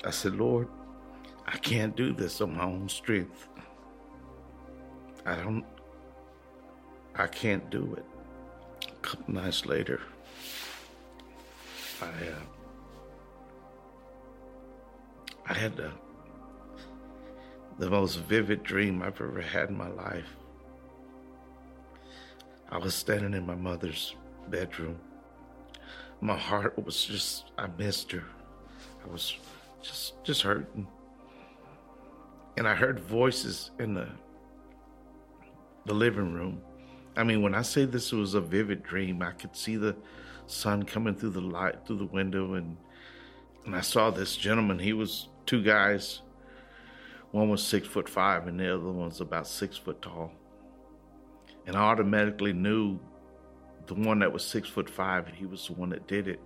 I 0.05 0.11
said, 0.11 0.35
Lord, 0.35 0.67
I 1.47 1.57
can't 1.57 1.95
do 1.95 2.13
this 2.13 2.39
on 2.41 2.55
my 2.55 2.63
own 2.63 2.87
strength. 2.87 3.47
I 5.25 5.35
don't, 5.35 5.65
I 7.15 7.27
can't 7.27 7.69
do 7.69 7.95
it. 7.97 8.05
A 8.87 8.95
couple 9.01 9.33
nights 9.33 9.65
later, 9.65 10.01
I, 12.01 12.05
uh, 12.05 12.58
I 15.49 15.53
had 15.53 15.75
the, 15.75 15.91
the 17.79 17.89
most 17.89 18.17
vivid 18.17 18.61
dream 18.61 19.01
I've 19.01 19.19
ever 19.19 19.41
had 19.41 19.69
in 19.69 19.77
my 19.77 19.89
life. 19.89 20.27
I 22.71 22.77
was 22.77 22.93
standing 22.93 23.33
in 23.33 23.47
my 23.47 23.55
mother's 23.55 24.15
bedroom. 24.49 24.99
my 26.21 26.37
heart 26.37 26.77
was 26.85 27.03
just, 27.03 27.45
I 27.57 27.65
missed 27.79 28.11
her. 28.11 28.23
I 29.03 29.11
was 29.11 29.35
just, 29.81 30.23
just 30.23 30.43
hurting. 30.43 30.87
And 32.57 32.67
I 32.67 32.75
heard 32.75 32.99
voices 32.99 33.71
in 33.79 33.95
the, 33.95 34.07
the 35.85 35.95
living 35.95 36.31
room. 36.31 36.61
I 37.15 37.23
mean, 37.23 37.41
when 37.41 37.55
I 37.55 37.63
say 37.63 37.85
this 37.85 38.11
was 38.11 38.35
a 38.35 38.41
vivid 38.41 38.83
dream, 38.83 39.23
I 39.23 39.31
could 39.31 39.55
see 39.55 39.77
the 39.77 39.95
sun 40.45 40.83
coming 40.83 41.15
through 41.15 41.31
the 41.31 41.41
light, 41.41 41.87
through 41.87 41.97
the 41.97 42.05
window, 42.05 42.53
and 42.53 42.77
and 43.65 43.75
I 43.75 43.81
saw 43.81 44.09
this 44.09 44.35
gentleman. 44.35 44.79
He 44.79 44.93
was 44.93 45.28
two 45.49 45.63
guys. 45.63 46.21
One 47.31 47.49
was 47.49 47.63
six 47.63 47.87
foot 47.87 48.07
five, 48.07 48.45
and 48.45 48.59
the 48.59 48.71
other 48.71 48.83
one 48.83 49.09
was 49.09 49.19
about 49.19 49.47
six 49.47 49.75
foot 49.75 49.99
tall. 49.99 50.31
And 51.65 51.75
I 51.75 51.79
automatically 51.79 52.53
knew 52.53 52.99
the 53.87 53.95
one 53.95 54.19
that 54.19 54.31
was 54.31 54.45
six 54.45 54.69
foot 54.69 54.87
five, 54.87 55.27
he 55.27 55.47
was 55.47 55.65
the 55.65 55.73
one 55.73 55.89
that 55.89 56.05
did 56.05 56.27
it. 56.27 56.39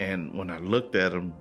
And 0.00 0.34
when 0.34 0.50
I 0.50 0.58
looked 0.58 0.96
at 0.96 1.12
them, 1.12 1.32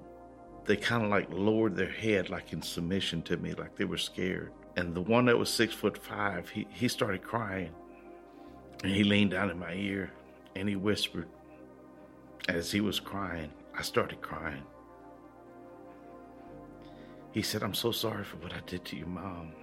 they 0.63 0.77
kind 0.77 1.03
of 1.03 1.09
like 1.09 1.27
lowered 1.29 1.75
their 1.75 1.91
head, 1.91 2.29
like 2.29 2.53
in 2.53 2.61
submission 2.61 3.21
to 3.23 3.35
me, 3.35 3.53
like 3.53 3.75
they 3.75 3.83
were 3.83 3.97
scared. 3.97 4.53
And 4.77 4.95
the 4.95 5.01
one 5.01 5.25
that 5.25 5.37
was 5.37 5.49
six 5.49 5.73
foot 5.73 5.97
five, 5.97 6.47
he, 6.47 6.65
he 6.71 6.87
started 6.87 7.23
crying. 7.23 7.71
And 8.83 8.93
he 8.93 9.03
leaned 9.03 9.31
down 9.31 9.49
in 9.49 9.59
my 9.59 9.73
ear 9.73 10.13
and 10.55 10.69
he 10.69 10.77
whispered, 10.77 11.27
as 12.47 12.71
he 12.71 12.79
was 12.79 13.01
crying, 13.01 13.51
I 13.77 13.81
started 13.81 14.21
crying. 14.21 14.63
He 17.33 17.41
said, 17.41 17.63
I'm 17.63 17.73
so 17.73 17.91
sorry 17.91 18.23
for 18.23 18.37
what 18.37 18.53
I 18.53 18.59
did 18.67 18.85
to 18.85 18.95
your 18.95 19.07
mom. 19.07 19.53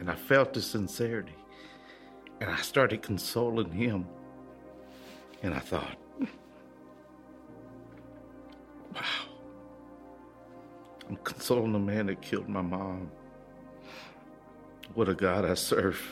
And 0.00 0.10
I 0.10 0.16
felt 0.16 0.52
the 0.52 0.60
sincerity. 0.60 1.36
And 2.40 2.50
I 2.50 2.56
started 2.56 3.02
consoling 3.02 3.70
him. 3.70 4.06
And 5.44 5.54
I 5.54 5.60
thought, 5.60 5.96
wow, 8.92 9.00
I'm 11.08 11.16
consoling 11.18 11.72
the 11.72 11.78
man 11.78 12.06
that 12.06 12.20
killed 12.20 12.48
my 12.48 12.62
mom. 12.62 13.10
What 14.94 15.08
a 15.08 15.14
God 15.14 15.44
I 15.44 15.54
serve. 15.54 16.02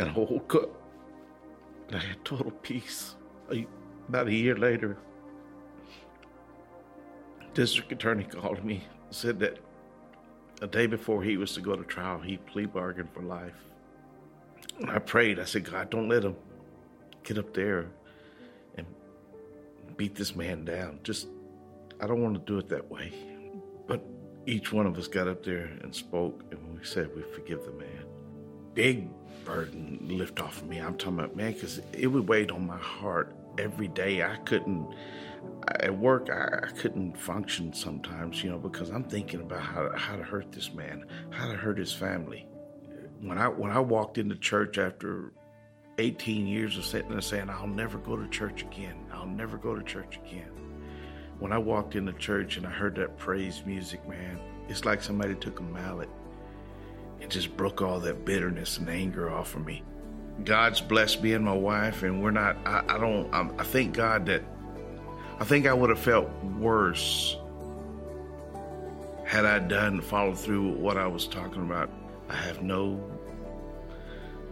And 0.00 0.10
I 0.10 0.12
woke 0.12 0.56
up 0.56 0.70
and 1.86 1.96
I 1.96 2.00
had 2.00 2.24
total 2.24 2.50
peace. 2.50 3.14
About 4.08 4.26
a 4.26 4.34
year 4.34 4.56
later, 4.56 4.96
district 7.54 7.92
attorney 7.92 8.24
called 8.24 8.64
me, 8.64 8.84
said 9.10 9.38
that 9.40 9.58
a 10.60 10.66
day 10.66 10.86
before 10.86 11.22
he 11.22 11.36
was 11.36 11.52
to 11.54 11.60
go 11.60 11.76
to 11.76 11.84
trial, 11.84 12.18
he 12.18 12.36
plea 12.36 12.66
bargained 12.66 13.12
for 13.12 13.22
life. 13.22 13.54
And 14.80 14.90
I 14.90 14.98
prayed. 14.98 15.38
I 15.38 15.44
said, 15.44 15.64
God, 15.70 15.90
don't 15.90 16.08
let 16.08 16.24
him 16.24 16.36
get 17.22 17.38
up 17.38 17.54
there 17.54 17.86
and 18.76 18.86
beat 19.96 20.14
this 20.14 20.34
man 20.34 20.64
down. 20.64 20.98
Just, 21.02 21.28
I 22.00 22.06
don't 22.06 22.22
want 22.22 22.34
to 22.34 22.52
do 22.52 22.58
it 22.58 22.68
that 22.68 22.90
way. 22.90 23.12
But 23.86 24.04
each 24.46 24.72
one 24.72 24.86
of 24.86 24.98
us 24.98 25.06
got 25.06 25.28
up 25.28 25.44
there 25.44 25.70
and 25.82 25.94
spoke, 25.94 26.42
and 26.50 26.78
we 26.78 26.84
said 26.84 27.14
we 27.14 27.22
forgive 27.22 27.64
the 27.64 27.72
man. 27.72 28.04
Big 28.74 29.08
burden 29.44 29.98
lift 30.02 30.40
off 30.40 30.62
of 30.62 30.68
me. 30.68 30.78
I'm 30.78 30.96
talking 30.96 31.18
about, 31.18 31.36
man, 31.36 31.52
because 31.52 31.80
it 31.92 32.06
would 32.08 32.26
weigh 32.28 32.46
on 32.48 32.66
my 32.66 32.78
heart 32.78 33.34
every 33.58 33.88
day. 33.88 34.22
I 34.22 34.36
couldn't, 34.44 34.94
at 35.80 35.96
work, 35.96 36.30
I, 36.30 36.66
I, 36.66 36.70
couldn't 36.70 37.18
function 37.18 37.72
sometimes, 37.72 38.42
you 38.42 38.50
know, 38.50 38.58
because 38.58 38.90
I'm 38.90 39.04
thinking 39.04 39.40
about 39.40 39.62
how, 39.62 39.88
to, 39.88 39.96
how 39.96 40.16
to 40.16 40.22
hurt 40.22 40.52
this 40.52 40.72
man, 40.72 41.06
how 41.30 41.48
to 41.48 41.56
hurt 41.56 41.78
his 41.78 41.92
family. 41.92 42.46
When 43.20 43.38
I, 43.38 43.48
when 43.48 43.70
I 43.70 43.80
walked 43.80 44.18
into 44.18 44.36
church 44.36 44.78
after 44.78 45.32
18 45.98 46.46
years 46.46 46.76
of 46.76 46.84
sitting 46.84 47.10
there 47.10 47.20
saying, 47.20 47.48
I'll 47.48 47.66
never 47.66 47.98
go 47.98 48.16
to 48.16 48.28
church 48.28 48.62
again, 48.62 49.06
I'll 49.12 49.26
never 49.26 49.56
go 49.56 49.74
to 49.74 49.82
church 49.82 50.18
again. 50.24 50.50
When 51.38 51.52
I 51.52 51.58
walked 51.58 51.96
into 51.96 52.12
church 52.12 52.56
and 52.56 52.66
I 52.66 52.70
heard 52.70 52.94
that 52.96 53.18
praise 53.18 53.62
music, 53.66 54.06
man, 54.08 54.40
it's 54.68 54.84
like 54.84 55.02
somebody 55.02 55.34
took 55.34 55.60
a 55.60 55.62
mallet 55.62 56.08
and 57.20 57.30
just 57.30 57.56
broke 57.56 57.82
all 57.82 58.00
that 58.00 58.24
bitterness 58.24 58.78
and 58.78 58.88
anger 58.88 59.30
off 59.30 59.54
of 59.54 59.64
me. 59.64 59.82
God's 60.42 60.80
blessed 60.80 61.22
me 61.22 61.32
and 61.32 61.44
my 61.44 61.54
wife, 61.54 62.02
and 62.02 62.22
we're 62.22 62.32
not. 62.32 62.56
I, 62.66 62.82
I 62.88 62.98
don't. 62.98 63.32
I, 63.32 63.48
I 63.58 63.62
thank 63.62 63.94
God 63.94 64.26
that. 64.26 64.42
I 65.38 65.44
think 65.44 65.66
I 65.66 65.72
would 65.72 65.90
have 65.90 65.98
felt 65.98 66.28
worse 66.58 67.36
had 69.24 69.44
I 69.44 69.58
done 69.58 70.00
followed 70.00 70.38
through 70.38 70.70
with 70.70 70.80
what 70.80 70.96
I 70.96 71.06
was 71.06 71.26
talking 71.26 71.62
about. 71.62 71.90
I 72.28 72.36
have 72.36 72.62
no 72.62 73.00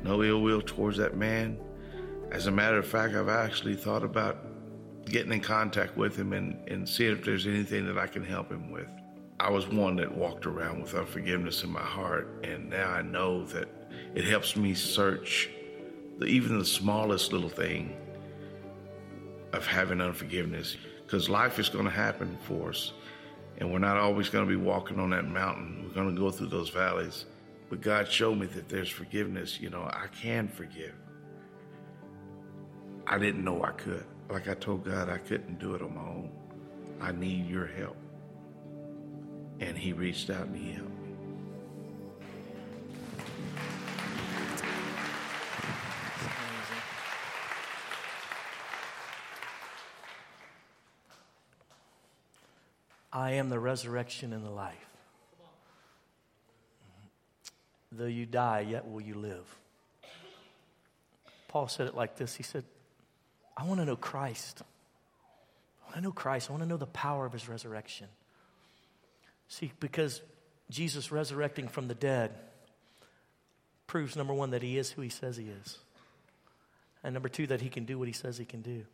no 0.03 0.23
ill 0.23 0.43
will 0.43 0.61
towards 0.61 0.99
that 0.99 1.17
man. 1.17 1.59
As 2.31 2.47
a 2.47 2.51
matter 2.51 2.79
of 2.79 2.87
fact, 2.87 3.15
I've 3.15 3.29
actually 3.29 3.77
thought 3.77 4.03
about 4.03 4.39
getting 5.05 5.33
in 5.33 5.41
contact 5.41 5.97
with 5.97 6.17
him 6.17 6.33
and, 6.33 6.57
and 6.69 6.89
seeing 6.89 7.13
if 7.13 7.25
there's 7.25 7.47
anything 7.47 7.87
that 7.87 7.99
I 7.99 8.07
can 8.07 8.25
help 8.25 8.51
him 8.51 8.71
with. 8.71 8.89
I 9.39 9.51
was 9.51 9.69
one 9.69 9.97
that 9.97 10.13
walked 10.13 10.47
around 10.47 10.83
with 10.83 10.95
unforgiveness 10.95 11.65
in 11.65 11.71
my 11.71 11.81
heart, 11.81 12.29
and 12.45 12.71
now 12.71 12.91
I 12.91 13.03
know 13.03 13.45
that 13.47 13.69
it 14.15 14.25
helps 14.25 14.57
me 14.57 14.75
search 14.75 15.51
even 16.27 16.59
the 16.59 16.65
smallest 16.65 17.33
little 17.33 17.49
thing 17.49 17.97
of 19.53 19.67
having 19.67 20.01
unforgiveness. 20.01 20.77
Because 21.05 21.29
life 21.29 21.59
is 21.59 21.69
going 21.69 21.85
to 21.85 21.91
happen 21.91 22.39
for 22.43 22.71
us, 22.71 22.93
and 23.59 23.71
we're 23.71 23.79
not 23.79 23.97
always 23.97 24.29
going 24.29 24.47
to 24.47 24.49
be 24.49 24.57
walking 24.57 24.99
on 24.99 25.11
that 25.11 25.27
mountain. 25.27 25.85
We're 25.85 25.95
going 25.95 26.15
to 26.15 26.21
go 26.21 26.31
through 26.31 26.49
those 26.49 26.71
valleys. 26.71 27.27
But 27.69 27.81
God 27.81 28.11
showed 28.11 28.39
me 28.39 28.47
that 28.47 28.69
there's 28.69 28.89
forgiveness. 28.89 29.61
You 29.61 29.71
know, 29.71 29.83
I 29.83 30.07
can 30.09 30.49
forgive. 30.49 30.95
I 33.07 33.19
didn't 33.19 33.45
know 33.45 33.63
I 33.63 33.73
could. 33.73 34.05
Like 34.31 34.49
I 34.49 34.55
told 34.55 34.85
God, 34.85 35.11
I 35.11 35.19
couldn't 35.19 35.59
do 35.59 35.75
it 35.75 35.83
on 35.83 35.95
my 35.95 36.01
own. 36.01 36.31
I 37.01 37.13
need 37.13 37.47
your 37.47 37.67
help 37.67 37.97
and 39.63 39.79
he 39.79 39.93
reached 39.93 40.29
out 40.29 40.47
and 40.47 40.57
he 40.57 40.73
helped 40.73 40.92
I 53.23 53.35
am 53.35 53.51
the 53.51 53.61
resurrection 53.61 54.33
and 54.33 54.45
the 54.45 54.51
life. 54.51 54.75
Though 57.93 58.07
you 58.07 58.27
die, 58.27 58.67
yet 58.69 58.91
will 58.91 59.01
you 59.01 59.15
live. 59.15 59.45
Paul 61.47 61.69
said 61.69 61.87
it 61.87 61.95
like 61.95 62.17
this 62.17 62.35
He 62.35 62.43
said, 62.43 62.65
I 63.57 63.65
want 63.65 63.79
to 63.79 63.87
know 63.87 63.95
Christ. 63.95 64.63
I 65.83 65.85
want 65.85 65.97
to 65.97 66.01
know 66.01 66.11
Christ. 66.11 66.51
I 66.51 66.53
want 66.53 66.65
to 66.65 66.69
know 66.69 66.77
the 66.77 66.87
power 66.87 67.25
of 67.25 67.33
his 67.33 67.49
resurrection. 67.49 68.09
See, 69.47 69.71
because 69.79 70.21
Jesus 70.69 71.13
resurrecting 71.13 71.69
from 71.69 71.87
the 71.87 71.95
dead 71.95 72.33
proves 73.87 74.17
number 74.17 74.35
one, 74.35 74.51
that 74.51 74.63
he 74.63 74.79
is 74.79 74.91
who 74.91 75.01
he 75.01 75.11
says 75.11 75.37
he 75.37 75.45
is. 75.45 75.79
And 77.05 77.15
number 77.15 77.29
two, 77.29 77.47
that 77.47 77.61
he 77.61 77.69
can 77.69 77.85
do 77.85 78.01
what 78.01 78.09
he 78.09 78.15
says 78.15 78.37
he 78.37 78.45
can 78.45 78.63
do. 78.63 78.85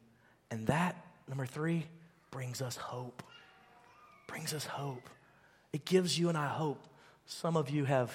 And 0.50 0.66
that, 0.66 1.02
number 1.28 1.46
three, 1.46 1.86
brings 2.30 2.60
us 2.60 2.76
hope. 2.76 3.22
Brings 4.28 4.54
us 4.54 4.64
hope. 4.64 5.10
It 5.72 5.84
gives 5.84 6.16
you 6.16 6.28
and 6.28 6.38
I 6.38 6.46
hope. 6.46 6.86
Some 7.26 7.56
of 7.56 7.68
you 7.68 7.84
have, 7.84 8.12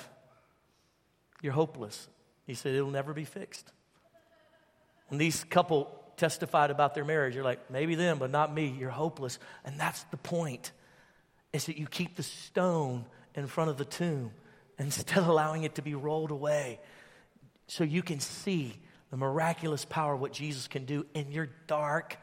you're 1.42 1.54
hopeless. 1.54 2.08
He 2.48 2.54
said 2.54 2.74
it'll 2.74 2.90
never 2.90 3.14
be 3.14 3.26
fixed. 3.26 3.70
When 5.10 5.18
these 5.18 5.44
couple 5.44 5.94
testified 6.18 6.72
about 6.72 6.96
their 6.96 7.06
marriage, 7.06 7.36
you're 7.36 7.44
like, 7.44 7.70
maybe 7.70 7.96
them, 7.96 8.18
but 8.18 8.32
not 8.32 8.54
me. 8.54 8.74
You're 8.80 8.90
hopeless. 8.90 9.38
And 9.66 9.78
that's 9.80 10.04
the 10.06 10.18
point 10.18 10.72
is 11.52 11.66
that 11.66 11.78
you 11.78 11.86
keep 11.86 12.16
the 12.16 12.24
stone 12.24 13.06
in 13.36 13.48
front 13.48 13.70
of 13.70 13.78
the 13.78 13.86
tomb 13.86 14.32
instead 14.80 15.18
of 15.18 15.28
allowing 15.28 15.64
it 15.64 15.76
to 15.76 15.82
be 15.82 15.94
rolled 15.94 16.32
away 16.32 16.80
so 17.68 17.84
you 17.84 18.02
can 18.02 18.20
see 18.20 18.74
the 19.12 19.18
miraculous 19.18 19.86
power 19.86 20.16
of 20.16 20.22
what 20.22 20.34
Jesus 20.34 20.68
can 20.68 20.86
do 20.86 21.06
in 21.14 21.32
your 21.32 21.50
dark 21.68 22.18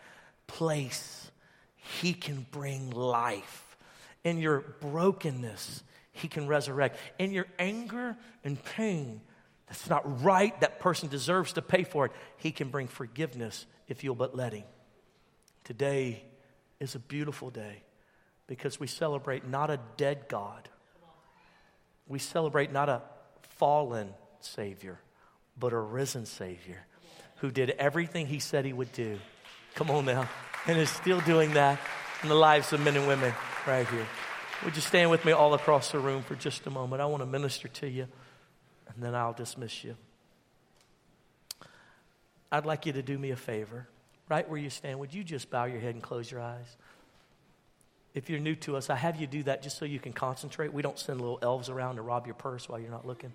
place. 0.47 1.31
He 1.77 2.13
can 2.13 2.47
bring 2.51 2.91
life. 2.91 3.70
In 4.25 4.39
your 4.39 4.61
brokenness, 4.81 5.83
He 6.13 6.29
can 6.29 6.47
resurrect. 6.47 6.99
In 7.19 7.33
your 7.33 7.47
anger 7.59 8.17
and 8.45 8.63
pain, 8.63 9.21
that's 9.67 9.89
not 9.89 10.23
right, 10.23 10.61
that 10.61 10.81
person 10.81 11.09
deserves 11.09 11.53
to 11.55 11.63
pay 11.63 11.85
for 11.85 12.07
it. 12.07 12.13
He 12.37 12.51
can 12.51 12.71
bring 12.71 12.89
forgiveness 12.89 13.67
if 13.89 14.03
you'll 14.03 14.17
but 14.17 14.37
let 14.37 14.53
Him. 14.53 14.65
Today 15.65 16.25
is 16.81 16.95
a 16.95 16.99
beautiful 16.99 17.51
day 17.51 17.83
because 18.47 18.81
we 18.81 18.89
celebrate 18.89 19.47
not 19.47 19.71
a 19.71 19.79
dead 19.97 20.27
God. 20.29 20.69
We 22.09 22.19
celebrate 22.19 22.73
not 22.73 22.89
a 22.89 23.03
fallen 23.59 24.13
Savior, 24.41 24.99
but 25.57 25.73
a 25.73 25.79
risen 25.79 26.27
Savior 26.27 26.85
who 27.37 27.51
did 27.51 27.71
everything 27.71 28.27
He 28.27 28.41
said 28.41 28.65
He 28.65 28.73
would 28.73 28.93
do. 28.93 29.19
Come 29.77 29.91
on 29.91 30.05
now. 30.05 30.29
And 30.67 30.79
is 30.79 30.91
still 30.91 31.21
doing 31.21 31.55
that 31.55 31.79
in 32.23 32.29
the 32.29 32.35
lives 32.35 32.73
of 32.73 32.81
men 32.81 32.97
and 32.97 33.07
women 33.07 33.33
right 33.67 33.87
here. 33.89 34.07
Would 34.65 34.77
you 34.77 34.83
stand 34.83 35.11
with 35.11 35.25
me 35.25 35.33
all 35.33 35.55
across 35.55 35.93
the 35.93 35.99
room 35.99 36.23
for 36.23 36.35
just 36.35 36.67
a 36.67 36.71
moment? 36.71 37.01
I 37.01 37.07
want 37.07 37.23
to 37.23 37.27
minister 37.27 37.69
to 37.69 37.89
you, 37.89 38.07
and 38.89 39.03
then 39.03 39.15
I'll 39.15 39.33
dismiss 39.33 39.85
you. 39.85 39.97
I'd 42.53 42.67
like 42.67 42.87
you 42.87 42.93
to 42.93 43.03
do 43.03 43.19
me 43.19 43.31
a 43.31 43.37
favor. 43.37 43.87
Right 44.29 44.49
where 44.49 44.59
you 44.59 44.71
stand, 44.71 44.99
would 45.01 45.15
you 45.15 45.25
just 45.25 45.51
bow 45.51 45.65
your 45.65 45.81
head 45.81 45.95
and 45.95 46.03
close 46.03 46.31
your 46.31 46.41
eyes? 46.41 46.77
If 48.13 48.29
you're 48.29 48.41
new 48.41 48.57
to 48.57 48.77
us, 48.77 48.91
I 48.91 48.97
have 48.97 49.21
you 49.21 49.27
do 49.27 49.45
that 49.45 49.63
just 49.63 49.79
so 49.79 49.85
you 49.85 50.01
can 50.01 50.13
concentrate. 50.13 50.73
We 50.73 50.83
don't 50.83 50.99
send 50.99 51.21
little 51.21 51.39
elves 51.43 51.69
around 51.69 51.97
to 51.97 52.03
rob 52.03 52.27
your 52.27 52.35
purse 52.35 52.69
while 52.69 52.81
you're 52.81 52.91
not 52.91 53.07
looking. 53.07 53.33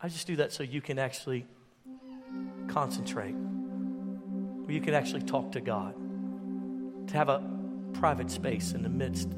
I 0.00 0.08
just 0.08 0.26
do 0.26 0.36
that 0.36 0.52
so 0.52 0.62
you 0.62 0.80
can 0.80 0.98
actually 0.98 1.46
concentrate, 2.68 3.34
you 4.68 4.80
can 4.80 4.94
actually 4.94 5.22
talk 5.22 5.52
to 5.52 5.60
God, 5.60 5.94
to 7.08 7.14
have 7.16 7.28
a 7.28 7.42
private 7.94 8.30
space 8.30 8.72
in 8.72 8.82
the 8.82 8.88
midst 8.88 9.30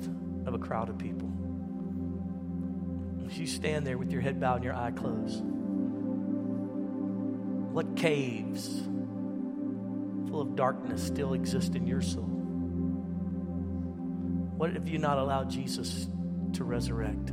of 0.46 0.54
a 0.54 0.58
crowd 0.58 0.88
of 0.88 0.98
people. 0.98 1.30
As 3.26 3.38
you 3.38 3.46
stand 3.46 3.86
there 3.86 3.98
with 3.98 4.10
your 4.10 4.20
head 4.20 4.40
bowed 4.40 4.56
and 4.56 4.64
your 4.64 4.74
eye 4.74 4.90
closed, 4.90 5.44
what 7.72 7.96
caves 7.96 8.82
full 10.30 10.40
of 10.40 10.56
darkness 10.56 11.04
still 11.06 11.34
exist 11.34 11.74
in 11.74 11.86
your 11.86 12.00
soul? 12.02 12.24
What 14.56 14.72
have 14.72 14.88
you 14.88 14.98
not 14.98 15.18
allowed 15.18 15.50
Jesus 15.50 16.08
to 16.54 16.64
resurrect? 16.64 17.30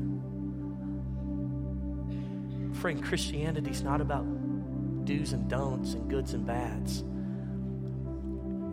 Friend, 2.81 3.01
Christianity 3.01 3.71
is 3.71 3.81
not 3.81 4.01
about 4.01 4.25
do's 5.05 5.31
and 5.33 5.49
don'ts 5.49 5.93
and 5.93 6.09
goods 6.09 6.33
and 6.33 6.45
bads. 6.45 7.03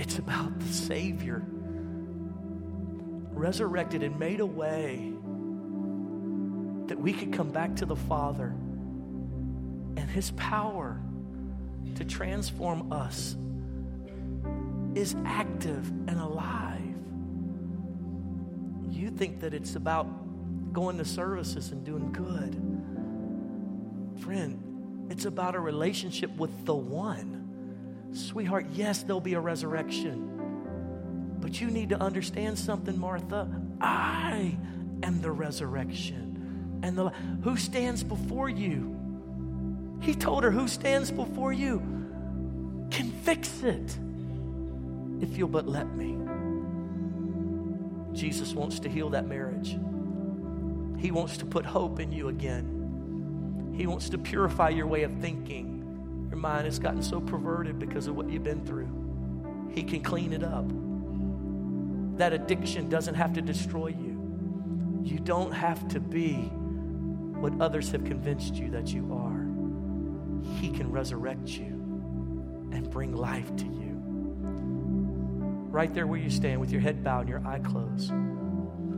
It's 0.02 0.18
about 0.18 0.58
the 0.58 0.72
Savior 0.72 1.44
resurrected 3.40 4.02
and 4.02 4.18
made 4.18 4.40
a 4.40 4.46
way 4.46 5.12
that 6.86 7.00
we 7.00 7.12
could 7.12 7.32
come 7.32 7.50
back 7.50 7.74
to 7.76 7.86
the 7.86 7.96
Father 7.96 8.48
and 9.96 10.10
His 10.10 10.30
power 10.32 11.00
to 11.94 12.04
transform 12.04 12.92
us 12.92 13.36
is 14.94 15.16
active 15.24 15.88
and 16.08 16.20
alive. 16.20 16.82
You 18.90 19.08
think 19.08 19.40
that 19.40 19.54
it's 19.54 19.74
about 19.76 20.72
going 20.72 20.98
to 20.98 21.04
services 21.04 21.72
and 21.72 21.82
doing 21.84 22.12
good. 22.12 22.60
Friend, 24.22 25.08
it's 25.10 25.24
about 25.24 25.54
a 25.54 25.60
relationship 25.60 26.30
with 26.36 26.66
the 26.66 26.74
one. 26.74 28.10
Sweetheart, 28.12 28.66
yes, 28.72 29.02
there'll 29.02 29.20
be 29.20 29.34
a 29.34 29.40
resurrection. 29.40 30.39
But 31.50 31.60
you 31.60 31.68
need 31.68 31.88
to 31.88 32.00
understand 32.00 32.60
something, 32.60 32.96
Martha. 32.96 33.48
I 33.80 34.56
am 35.02 35.20
the 35.20 35.32
resurrection. 35.32 36.78
And 36.84 36.96
the 36.96 37.08
who 37.42 37.56
stands 37.56 38.04
before 38.04 38.48
you? 38.48 38.96
He 40.00 40.14
told 40.14 40.44
her, 40.44 40.52
Who 40.52 40.68
stands 40.68 41.10
before 41.10 41.52
you 41.52 41.78
can 42.92 43.10
fix 43.24 43.64
it 43.64 43.98
if 45.20 45.36
you'll 45.36 45.48
but 45.48 45.66
let 45.66 45.92
me. 45.96 46.16
Jesus 48.16 48.54
wants 48.54 48.78
to 48.78 48.88
heal 48.88 49.10
that 49.10 49.26
marriage. 49.26 49.76
He 51.00 51.10
wants 51.10 51.36
to 51.38 51.46
put 51.46 51.66
hope 51.66 51.98
in 51.98 52.12
you 52.12 52.28
again. 52.28 53.74
He 53.76 53.88
wants 53.88 54.08
to 54.10 54.18
purify 54.18 54.68
your 54.68 54.86
way 54.86 55.02
of 55.02 55.12
thinking. 55.14 56.28
Your 56.30 56.38
mind 56.38 56.66
has 56.66 56.78
gotten 56.78 57.02
so 57.02 57.20
perverted 57.20 57.80
because 57.80 58.06
of 58.06 58.14
what 58.14 58.30
you've 58.30 58.44
been 58.44 58.64
through. 58.64 59.72
He 59.74 59.82
can 59.82 60.00
clean 60.00 60.32
it 60.32 60.44
up. 60.44 60.70
That 62.20 62.34
addiction 62.34 62.90
doesn't 62.90 63.14
have 63.14 63.32
to 63.32 63.40
destroy 63.40 63.86
you. 63.86 65.00
You 65.02 65.18
don't 65.20 65.52
have 65.52 65.88
to 65.88 66.00
be 66.00 66.34
what 66.34 67.58
others 67.62 67.90
have 67.92 68.04
convinced 68.04 68.56
you 68.56 68.70
that 68.72 68.92
you 68.92 69.14
are. 69.14 69.46
He 70.60 70.68
can 70.68 70.92
resurrect 70.92 71.48
you 71.48 71.64
and 72.72 72.90
bring 72.90 73.16
life 73.16 73.56
to 73.56 73.64
you. 73.64 74.02
Right 75.70 75.94
there 75.94 76.06
where 76.06 76.20
you 76.20 76.28
stand 76.28 76.60
with 76.60 76.70
your 76.70 76.82
head 76.82 77.02
bowed 77.02 77.20
and 77.20 77.28
your 77.30 77.46
eye 77.46 77.60
closed. 77.60 78.12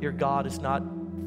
Your 0.01 0.11
God 0.11 0.45
is 0.45 0.59
not 0.59 0.83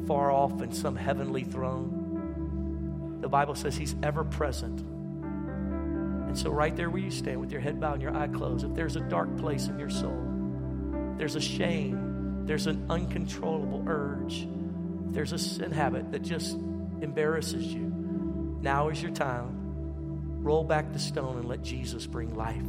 far 0.06 0.30
off 0.30 0.60
in 0.60 0.72
some 0.72 0.96
heavenly 0.96 1.44
throne. 1.44 3.20
The 3.22 3.28
Bible 3.30 3.54
says 3.54 3.74
He's 3.74 3.96
ever 4.02 4.22
present. 4.22 4.80
And 4.80 6.36
so, 6.36 6.50
right 6.50 6.76
there 6.76 6.90
where 6.90 7.00
you 7.00 7.10
stand 7.10 7.40
with 7.40 7.50
your 7.50 7.62
head 7.62 7.80
bowed 7.80 7.94
and 7.94 8.02
your 8.02 8.14
eye 8.14 8.28
closed, 8.28 8.66
if 8.66 8.74
there's 8.74 8.96
a 8.96 9.00
dark 9.00 9.34
place 9.38 9.68
in 9.68 9.78
your 9.78 9.88
soul, 9.88 10.35
there's 11.16 11.36
a 11.36 11.40
shame, 11.40 12.46
there's 12.46 12.66
an 12.66 12.86
uncontrollable 12.90 13.84
urge, 13.86 14.46
there's 15.08 15.32
a 15.32 15.38
sin 15.38 15.72
habit 15.72 16.12
that 16.12 16.22
just 16.22 16.54
embarrasses 17.00 17.64
you, 17.64 18.58
now 18.60 18.88
is 18.88 19.02
your 19.02 19.12
time 19.12 19.56
roll 20.46 20.62
back 20.62 20.92
the 20.92 20.98
stone 20.98 21.38
and 21.38 21.48
let 21.48 21.60
Jesus 21.60 22.06
bring 22.06 22.36
life. 22.36 22.62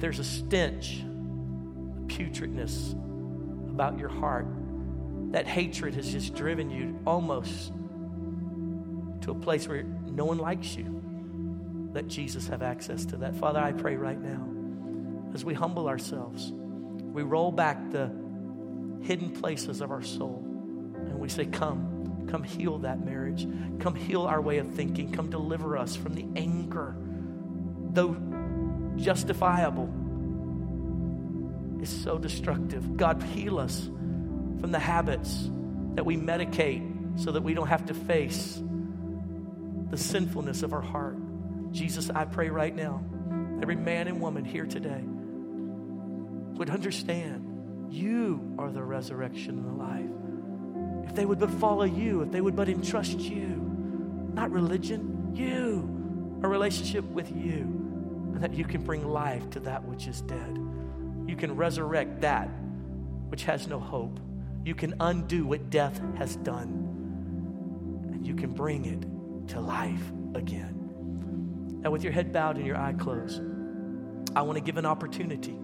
There's 0.00 0.20
a 0.20 0.24
stench, 0.24 1.00
a 1.00 2.00
putridness 2.06 2.92
about 3.68 3.98
your 3.98 4.08
heart. 4.08 4.46
That 5.32 5.48
hatred 5.48 5.96
has 5.96 6.10
just 6.10 6.34
driven 6.34 6.70
you 6.70 7.00
almost 7.04 7.72
to 9.22 9.32
a 9.32 9.34
place 9.34 9.66
where 9.66 9.82
no 9.82 10.24
one 10.24 10.38
likes 10.38 10.76
you. 10.76 11.90
Let 11.92 12.06
Jesus 12.06 12.46
have 12.46 12.62
access 12.62 13.04
to 13.06 13.16
that. 13.18 13.34
Father, 13.34 13.58
I 13.58 13.72
pray 13.72 13.96
right 13.96 14.18
now, 14.18 15.34
as 15.34 15.44
we 15.44 15.54
humble 15.54 15.88
ourselves, 15.88 16.52
we 17.12 17.22
roll 17.22 17.50
back 17.50 17.90
the 17.90 18.10
hidden 19.02 19.30
places 19.30 19.80
of 19.80 19.90
our 19.90 20.02
soul 20.02 20.42
and 20.44 21.18
we 21.18 21.28
say, 21.28 21.46
Come. 21.46 22.26
Come 22.28 22.44
heal 22.44 22.78
that 22.78 23.04
marriage. 23.04 23.46
Come 23.80 23.96
heal 23.96 24.22
our 24.22 24.40
way 24.40 24.58
of 24.58 24.74
thinking. 24.74 25.10
Come 25.10 25.30
deliver 25.30 25.76
us 25.76 25.96
from 25.96 26.14
the 26.14 26.24
anger, 26.36 26.94
though 27.90 28.16
justifiable, 28.96 29.88
is 31.82 31.88
so 31.88 32.18
destructive. 32.18 32.96
God, 32.96 33.20
heal 33.22 33.58
us 33.58 33.80
from 34.60 34.70
the 34.70 34.78
habits 34.78 35.50
that 35.94 36.06
we 36.06 36.16
medicate 36.16 37.18
so 37.18 37.32
that 37.32 37.42
we 37.42 37.52
don't 37.52 37.66
have 37.66 37.86
to 37.86 37.94
face 37.94 38.62
the 39.90 39.96
sinfulness 39.96 40.62
of 40.62 40.72
our 40.72 40.82
heart. 40.82 41.16
Jesus, 41.72 42.10
I 42.10 42.26
pray 42.26 42.48
right 42.48 42.74
now, 42.74 43.02
every 43.60 43.76
man 43.76 44.06
and 44.06 44.20
woman 44.20 44.44
here 44.44 44.66
today 44.66 45.02
would 46.60 46.68
understand 46.68 47.88
you 47.88 48.54
are 48.58 48.70
the 48.70 48.82
resurrection 48.82 49.56
and 49.56 49.66
the 49.66 49.82
life 49.82 51.08
if 51.08 51.16
they 51.16 51.24
would 51.24 51.38
but 51.40 51.50
follow 51.52 51.84
you, 51.84 52.20
if 52.20 52.30
they 52.30 52.42
would 52.42 52.54
but 52.54 52.68
entrust 52.68 53.18
you, 53.18 53.46
not 54.34 54.50
religion, 54.52 55.32
you, 55.34 56.38
a 56.42 56.46
relationship 56.46 57.02
with 57.06 57.34
you, 57.34 57.62
and 58.34 58.42
that 58.42 58.52
you 58.52 58.66
can 58.66 58.82
bring 58.82 59.08
life 59.08 59.48
to 59.48 59.60
that 59.60 59.82
which 59.86 60.06
is 60.06 60.20
dead. 60.20 60.58
You 61.26 61.34
can 61.34 61.56
resurrect 61.56 62.20
that 62.20 62.50
which 63.30 63.44
has 63.44 63.66
no 63.66 63.80
hope. 63.80 64.20
You 64.62 64.74
can 64.74 64.94
undo 65.00 65.46
what 65.46 65.70
death 65.70 65.98
has 66.18 66.36
done, 66.36 68.10
and 68.12 68.26
you 68.26 68.34
can 68.34 68.52
bring 68.52 68.84
it 68.84 69.48
to 69.52 69.60
life 69.60 70.12
again. 70.34 71.80
Now, 71.80 71.90
with 71.90 72.04
your 72.04 72.12
head 72.12 72.34
bowed 72.34 72.58
and 72.58 72.66
your 72.66 72.76
eye 72.76 72.92
closed, 72.92 73.40
I 74.36 74.42
want 74.42 74.58
to 74.58 74.62
give 74.62 74.76
an 74.76 74.84
opportunity 74.84 75.56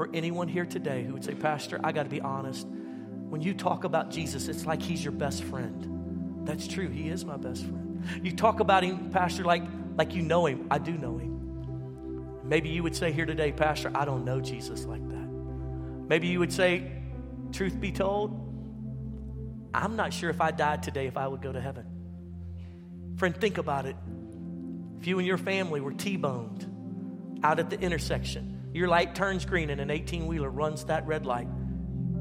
for 0.00 0.08
anyone 0.14 0.48
here 0.48 0.64
today 0.64 1.04
who 1.04 1.12
would 1.12 1.22
say, 1.22 1.34
Pastor, 1.34 1.78
I 1.84 1.92
got 1.92 2.04
to 2.04 2.08
be 2.08 2.22
honest. 2.22 2.66
When 2.66 3.42
you 3.42 3.52
talk 3.52 3.84
about 3.84 4.10
Jesus, 4.10 4.48
it's 4.48 4.64
like 4.64 4.80
he's 4.80 5.04
your 5.04 5.12
best 5.12 5.44
friend. 5.44 6.46
That's 6.46 6.66
true. 6.66 6.88
He 6.88 7.10
is 7.10 7.26
my 7.26 7.36
best 7.36 7.64
friend. 7.64 8.02
You 8.22 8.34
talk 8.34 8.60
about 8.60 8.82
him, 8.82 9.10
Pastor, 9.10 9.44
like, 9.44 9.62
like 9.98 10.14
you 10.14 10.22
know 10.22 10.46
him. 10.46 10.68
I 10.70 10.78
do 10.78 10.92
know 10.92 11.18
him. 11.18 12.48
Maybe 12.48 12.70
you 12.70 12.82
would 12.82 12.96
say 12.96 13.12
here 13.12 13.26
today, 13.26 13.52
Pastor, 13.52 13.92
I 13.94 14.06
don't 14.06 14.24
know 14.24 14.40
Jesus 14.40 14.86
like 14.86 15.06
that. 15.06 15.28
Maybe 16.08 16.28
you 16.28 16.38
would 16.38 16.54
say, 16.54 16.90
truth 17.52 17.78
be 17.78 17.92
told, 17.92 18.30
I'm 19.74 19.96
not 19.96 20.14
sure 20.14 20.30
if 20.30 20.40
I 20.40 20.50
died 20.50 20.82
today 20.82 21.08
if 21.08 21.18
I 21.18 21.28
would 21.28 21.42
go 21.42 21.52
to 21.52 21.60
heaven. 21.60 21.84
Friend, 23.18 23.38
think 23.38 23.58
about 23.58 23.84
it. 23.84 23.96
If 24.98 25.06
you 25.06 25.18
and 25.18 25.26
your 25.26 25.36
family 25.36 25.82
were 25.82 25.92
T 25.92 26.16
boned 26.16 27.40
out 27.44 27.58
at 27.60 27.68
the 27.68 27.78
intersection, 27.78 28.59
your 28.72 28.88
light 28.88 29.14
turns 29.14 29.44
green 29.44 29.70
and 29.70 29.80
an 29.80 29.90
18 29.90 30.26
wheeler 30.26 30.50
runs 30.50 30.84
that 30.84 31.06
red 31.06 31.26
light 31.26 31.48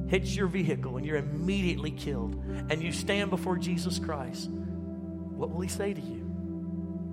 hits 0.10 0.36
your 0.36 0.48
vehicle 0.48 0.98
and 0.98 1.06
you're 1.06 1.18
immediately 1.18 1.92
killed, 1.92 2.36
and 2.70 2.82
you 2.82 2.92
stand 2.92 3.30
before 3.30 3.58
Jesus 3.58 4.00
Christ, 4.00 4.50
what 4.50 5.52
will 5.52 5.62
he 5.62 5.70
say 5.70 5.94
to 5.94 6.02
you? 6.02 6.26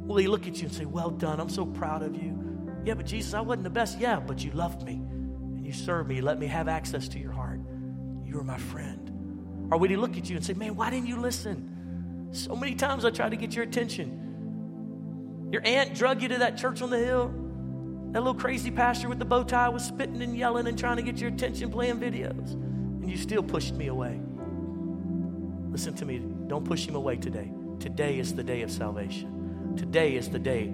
Will 0.07 0.17
he 0.17 0.27
look 0.27 0.47
at 0.47 0.57
you 0.57 0.67
and 0.67 0.75
say, 0.75 0.85
Well 0.85 1.11
done, 1.11 1.39
I'm 1.39 1.49
so 1.49 1.67
proud 1.67 2.03
of 2.03 2.15
you? 2.17 2.43
Yeah, 2.85 2.95
but 2.95 3.07
Jesus, 3.07 3.35
I 3.35 3.41
wasn't 3.41 3.65
the 3.65 3.71
best. 3.71 3.99
Yeah, 3.99 4.21
but 4.21 4.43
you 4.43 4.51
loved 4.53 4.83
me 4.83 4.95
and 4.95 5.67
you 5.67 5.73
served 5.73 6.09
me. 6.09 6.17
You 6.17 6.23
let 6.23 6.39
me 6.39 6.47
have 6.47 6.69
access 6.69 7.09
to 7.09 7.19
your 7.19 7.33
heart. 7.33 7.61
You 8.25 8.39
are 8.39 8.45
my 8.45 8.59
friend. 8.59 9.69
Or 9.71 9.79
would 9.79 9.91
he 9.91 9.97
look 9.97 10.17
at 10.17 10.31
you 10.31 10.37
and 10.37 10.45
say, 10.45 10.55
Man, 10.55 10.75
why 10.77 10.91
didn't 10.91 11.09
you 11.09 11.17
listen? 11.17 12.29
So 12.33 12.57
many 12.57 12.75
times 12.75 13.05
I 13.05 13.11
tried 13.11 13.31
to 13.31 13.37
get 13.37 13.55
your 13.55 13.65
attention. 13.65 15.49
Your 15.53 15.63
aunt 15.65 15.95
drug 15.95 16.23
you 16.23 16.29
to 16.29 16.39
that 16.39 16.57
church 16.57 16.83
on 16.83 16.91
the 16.91 16.99
hill. 16.99 17.46
That 18.13 18.21
little 18.21 18.35
crazy 18.35 18.71
pastor 18.71 19.09
with 19.09 19.19
the 19.19 19.25
bow 19.25 19.43
tie 19.43 19.69
was 19.69 19.85
spitting 19.85 20.23
and 20.23 20.37
yelling 20.37 20.67
and 20.67 20.79
trying 20.79 20.97
to 20.97 21.03
get 21.03 21.19
your 21.19 21.31
attention 21.31 21.71
playing 21.71 21.99
videos 21.99 22.53
and 22.53 23.11
you 23.11 23.17
still 23.17 23.43
pushed 23.43 23.75
me 23.75 23.89
away. 23.89 24.21
Listen 25.71 25.95
to 25.95 26.05
me. 26.05 26.23
Don't 26.47 26.65
push 26.65 26.87
him 26.87 26.95
away 26.95 27.17
today. 27.17 27.53
Today 27.79 28.19
is 28.19 28.35
the 28.35 28.43
day 28.43 28.63
of 28.63 28.71
salvation. 28.71 29.75
Today 29.77 30.17
is 30.17 30.31
the 30.31 30.39
day 30.39 30.73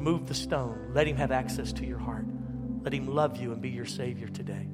Remove 0.00 0.26
the 0.26 0.34
stone. 0.34 0.92
Let 0.94 1.06
him 1.06 1.16
have 1.16 1.30
access 1.30 1.74
to 1.74 1.84
your 1.84 1.98
heart. 1.98 2.24
Let 2.82 2.94
him 2.94 3.06
love 3.06 3.36
you 3.36 3.52
and 3.52 3.60
be 3.60 3.68
your 3.68 3.84
Savior 3.84 4.28
today. 4.28 4.66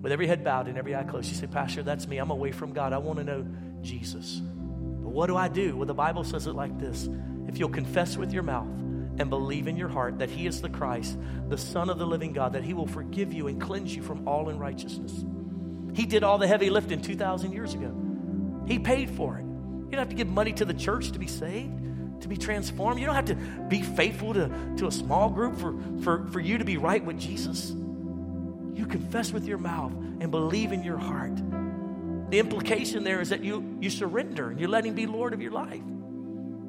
With 0.00 0.10
every 0.10 0.26
head 0.26 0.42
bowed 0.42 0.68
and 0.68 0.78
every 0.78 0.96
eye 0.96 1.02
closed, 1.02 1.28
you 1.28 1.36
say, 1.36 1.46
Pastor, 1.46 1.82
that's 1.82 2.08
me. 2.08 2.16
I'm 2.16 2.30
away 2.30 2.50
from 2.50 2.72
God. 2.72 2.94
I 2.94 2.96
want 2.98 3.18
to 3.18 3.24
know 3.24 3.46
Jesus. 3.82 4.40
But 4.40 5.10
what 5.10 5.26
do 5.26 5.36
I 5.36 5.48
do? 5.48 5.76
Well, 5.76 5.84
the 5.84 5.92
Bible 5.92 6.24
says 6.24 6.46
it 6.46 6.54
like 6.54 6.78
this 6.78 7.10
If 7.46 7.58
you'll 7.58 7.68
confess 7.68 8.16
with 8.16 8.32
your 8.32 8.42
mouth 8.42 8.66
and 9.18 9.30
believe 9.30 9.66
in 9.66 9.76
your 9.76 9.88
heart 9.88 10.18
that 10.18 10.30
He 10.30 10.46
is 10.46 10.60
the 10.60 10.68
Christ, 10.68 11.18
the 11.48 11.58
Son 11.58 11.90
of 11.90 11.98
the 11.98 12.06
living 12.06 12.32
God, 12.32 12.52
that 12.52 12.64
He 12.64 12.74
will 12.74 12.86
forgive 12.86 13.32
you 13.32 13.48
and 13.48 13.60
cleanse 13.60 13.94
you 13.94 14.02
from 14.02 14.26
all 14.26 14.48
unrighteousness. 14.48 15.24
He 15.94 16.06
did 16.06 16.22
all 16.22 16.38
the 16.38 16.46
heavy 16.46 16.70
lifting 16.70 17.00
2,000 17.00 17.52
years 17.52 17.74
ago. 17.74 17.92
He 18.66 18.78
paid 18.78 19.10
for 19.10 19.38
it. 19.38 19.42
You 19.42 19.92
don't 19.92 20.00
have 20.00 20.10
to 20.10 20.14
give 20.14 20.28
money 20.28 20.52
to 20.54 20.64
the 20.64 20.74
church 20.74 21.12
to 21.12 21.18
be 21.18 21.26
saved, 21.26 22.22
to 22.22 22.28
be 22.28 22.36
transformed. 22.36 23.00
You 23.00 23.06
don't 23.06 23.14
have 23.14 23.26
to 23.26 23.34
be 23.34 23.82
faithful 23.82 24.34
to, 24.34 24.50
to 24.76 24.86
a 24.86 24.92
small 24.92 25.30
group 25.30 25.58
for, 25.58 25.74
for, 26.02 26.26
for 26.28 26.40
you 26.40 26.58
to 26.58 26.64
be 26.64 26.76
right 26.76 27.04
with 27.04 27.18
Jesus. 27.18 27.70
You 27.70 28.86
confess 28.86 29.32
with 29.32 29.46
your 29.46 29.58
mouth 29.58 29.92
and 30.20 30.30
believe 30.30 30.72
in 30.72 30.84
your 30.84 30.98
heart. 30.98 31.36
The 32.30 32.38
implication 32.38 33.02
there 33.02 33.20
is 33.20 33.30
that 33.30 33.42
you, 33.42 33.78
you 33.80 33.88
surrender 33.88 34.50
and 34.50 34.60
you 34.60 34.68
let 34.68 34.84
Him 34.84 34.94
be 34.94 35.06
Lord 35.06 35.32
of 35.32 35.40
your 35.40 35.52
life. 35.52 35.82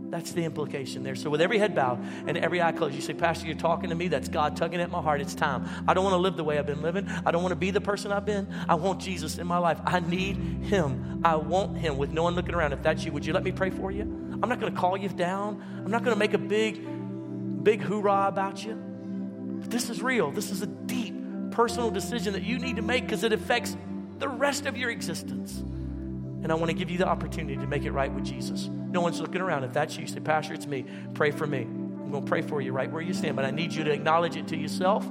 That's 0.09 0.31
the 0.31 0.43
implication 0.43 1.03
there. 1.03 1.15
So, 1.15 1.29
with 1.29 1.39
every 1.39 1.59
head 1.59 1.75
bowed 1.75 1.99
and 2.25 2.35
every 2.37 2.61
eye 2.61 2.71
closed, 2.71 2.95
you 2.95 3.01
say, 3.01 3.13
Pastor, 3.13 3.45
you're 3.45 3.55
talking 3.55 3.89
to 3.89 3.95
me. 3.95 4.07
That's 4.07 4.27
God 4.27 4.57
tugging 4.57 4.81
at 4.81 4.89
my 4.89 5.01
heart. 5.01 5.21
It's 5.21 5.35
time. 5.35 5.69
I 5.87 5.93
don't 5.93 6.03
want 6.03 6.13
to 6.13 6.19
live 6.19 6.35
the 6.35 6.43
way 6.43 6.57
I've 6.57 6.65
been 6.65 6.81
living. 6.81 7.07
I 7.25 7.31
don't 7.31 7.43
want 7.43 7.51
to 7.51 7.57
be 7.57 7.69
the 7.69 7.81
person 7.81 8.11
I've 8.11 8.25
been. 8.25 8.47
I 8.67 8.75
want 8.75 8.99
Jesus 9.01 9.37
in 9.37 9.45
my 9.45 9.59
life. 9.59 9.79
I 9.85 9.99
need 9.99 10.37
Him. 10.37 11.21
I 11.23 11.35
want 11.35 11.77
Him 11.77 11.97
with 11.97 12.11
no 12.11 12.23
one 12.23 12.33
looking 12.33 12.55
around. 12.55 12.73
If 12.73 12.81
that's 12.81 13.03
you, 13.05 13.11
would 13.11 13.25
you 13.25 13.33
let 13.33 13.43
me 13.43 13.51
pray 13.51 13.69
for 13.69 13.91
you? 13.91 14.01
I'm 14.01 14.49
not 14.49 14.59
going 14.59 14.73
to 14.73 14.79
call 14.79 14.97
you 14.97 15.09
down. 15.09 15.63
I'm 15.85 15.91
not 15.91 16.03
going 16.03 16.15
to 16.15 16.19
make 16.19 16.33
a 16.33 16.39
big, 16.39 17.63
big 17.63 17.81
hoorah 17.81 18.27
about 18.27 18.63
you. 18.63 18.73
But 19.61 19.69
this 19.69 19.89
is 19.89 20.01
real. 20.01 20.31
This 20.31 20.49
is 20.49 20.61
a 20.63 20.67
deep 20.67 21.15
personal 21.51 21.91
decision 21.91 22.33
that 22.33 22.43
you 22.43 22.57
need 22.57 22.77
to 22.77 22.81
make 22.81 23.03
because 23.03 23.23
it 23.23 23.33
affects 23.33 23.75
the 24.17 24.27
rest 24.27 24.65
of 24.65 24.75
your 24.75 24.89
existence. 24.89 25.63
And 26.41 26.51
I 26.51 26.55
want 26.55 26.69
to 26.69 26.73
give 26.73 26.89
you 26.89 26.97
the 26.97 27.07
opportunity 27.07 27.57
to 27.57 27.67
make 27.67 27.83
it 27.83 27.91
right 27.91 28.11
with 28.11 28.25
Jesus. 28.25 28.67
No 28.67 29.01
one's 29.01 29.19
looking 29.19 29.41
around. 29.41 29.63
If 29.63 29.73
that's 29.73 29.97
you, 29.97 30.07
say, 30.07 30.19
Pastor, 30.19 30.53
it's 30.53 30.65
me. 30.65 30.85
Pray 31.13 31.31
for 31.31 31.45
me. 31.45 31.61
I'm 31.61 32.11
going 32.11 32.23
to 32.23 32.29
pray 32.29 32.41
for 32.41 32.61
you 32.61 32.71
right 32.71 32.91
where 32.91 33.01
you 33.01 33.13
stand. 33.13 33.35
But 33.35 33.45
I 33.45 33.51
need 33.51 33.73
you 33.73 33.83
to 33.83 33.91
acknowledge 33.91 34.35
it 34.35 34.47
to 34.47 34.57
yourself, 34.57 35.05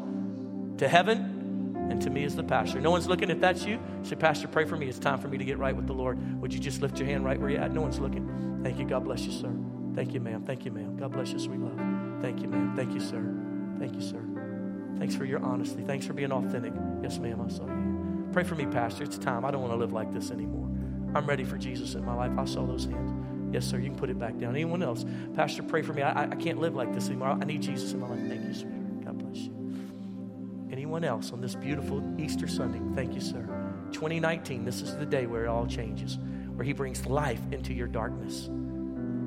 to 0.79 0.89
heaven, 0.89 1.87
and 1.91 2.03
to 2.03 2.11
me 2.11 2.25
as 2.25 2.35
the 2.37 2.43
pastor. 2.43 2.81
No 2.81 2.91
one's 2.91 3.07
looking. 3.07 3.31
If 3.31 3.41
that's 3.41 3.65
you, 3.65 3.79
say, 4.03 4.17
Pastor, 4.17 4.49
pray 4.49 4.65
for 4.65 4.77
me. 4.77 4.89
It's 4.89 4.99
time 4.99 5.19
for 5.19 5.29
me 5.29 5.39
to 5.39 5.45
get 5.45 5.59
right 5.59 5.75
with 5.75 5.87
the 5.87 5.93
Lord. 5.93 6.41
Would 6.41 6.53
you 6.53 6.61
just 6.61 6.83
lift 6.83 6.99
your 6.99 7.07
hand 7.07 7.25
right 7.25 7.41
where 7.41 7.51
you're 7.51 7.61
at? 7.61 7.73
No 7.73 7.83
one's 7.83 7.99
looking. 7.99 8.61
Thank 8.63 8.79
you. 8.79 8.87
God 8.87 9.05
bless 9.05 9.23
you, 9.23 9.33
sir. 9.33 9.55
Thank 9.95 10.15
you, 10.15 10.21
ma'am. 10.21 10.45
Thank 10.45 10.65
you, 10.65 10.71
ma'am. 10.71 10.97
God 10.97 11.13
bless 11.13 11.33
you, 11.33 11.39
sweet 11.39 11.61
love. 11.61 11.79
Thank 12.23 12.43
you, 12.43 12.49
ma'am. 12.49 12.75
Thank 12.77 12.93
you, 12.93 13.01
sir. 13.01 13.25
Thank 13.79 13.95
you, 13.95 14.03
sir. 14.03 14.23
Thanks 14.99 15.15
for 15.15 15.25
your 15.25 15.41
honesty. 15.41 15.83
Thanks 15.83 16.07
for 16.07 16.13
being 16.13 16.33
authentic. 16.33 16.73
Yes, 17.03 17.19
ma'am. 17.19 17.41
I 17.41 17.49
saw 17.49 17.67
you. 17.67 18.29
Pray 18.33 18.45
for 18.45 18.55
me, 18.55 18.67
Pastor. 18.67 19.05
It's 19.05 19.19
time. 19.19 19.45
I 19.45 19.51
don't 19.51 19.61
want 19.61 19.73
to 19.73 19.79
live 19.79 19.93
like 19.93 20.13
this 20.13 20.31
anymore. 20.31 20.68
I'm 21.15 21.27
ready 21.27 21.45
for 21.45 21.57
Jesus 21.57 21.95
in 21.95 22.05
my 22.05 22.15
life. 22.15 22.33
I 22.37 22.45
saw 22.45 22.67
those 22.67 22.85
hands. 22.85 23.13
Yes, 23.53 23.65
sir. 23.65 23.79
You 23.79 23.87
can 23.87 23.97
put 23.97 24.11
it 24.11 24.19
back 24.19 24.37
down. 24.39 24.55
Anyone 24.55 24.83
else? 24.83 25.05
Pastor, 25.35 25.63
pray 25.63 25.83
for 25.83 25.95
me. 25.95 26.03
I, 26.03 26.25
I 26.25 26.35
can't 26.35 26.59
live 26.59 26.75
like 26.75 26.93
this 26.93 27.09
anymore. 27.09 27.29
I 27.41 27.45
need 27.45 27.63
Jesus 27.63 27.93
in 27.93 28.01
my 28.01 28.09
life. 28.09 28.21
Thank 28.29 28.45
you, 28.45 28.55
sweetheart. 28.55 29.05
God 29.05 29.19
bless 29.19 29.39
you. 29.39 29.59
Anyone 30.71 31.05
else 31.05 31.33
on 31.33 31.41
this 31.41 31.55
beautiful 31.55 32.03
Easter 32.21 32.47
Sunday? 32.47 32.81
Thank 32.95 33.15
you, 33.15 33.21
sir. 33.21 33.49
2019, 33.93 34.65
this 34.65 34.83
is 34.83 34.97
the 34.97 35.07
day 35.07 35.27
where 35.27 35.45
it 35.45 35.49
all 35.49 35.67
changes, 35.67 36.19
where 36.55 36.65
He 36.65 36.75
brings 36.75 37.07
life 37.07 37.41
into 37.53 37.73
your 37.73 37.89
darkness, 37.89 38.51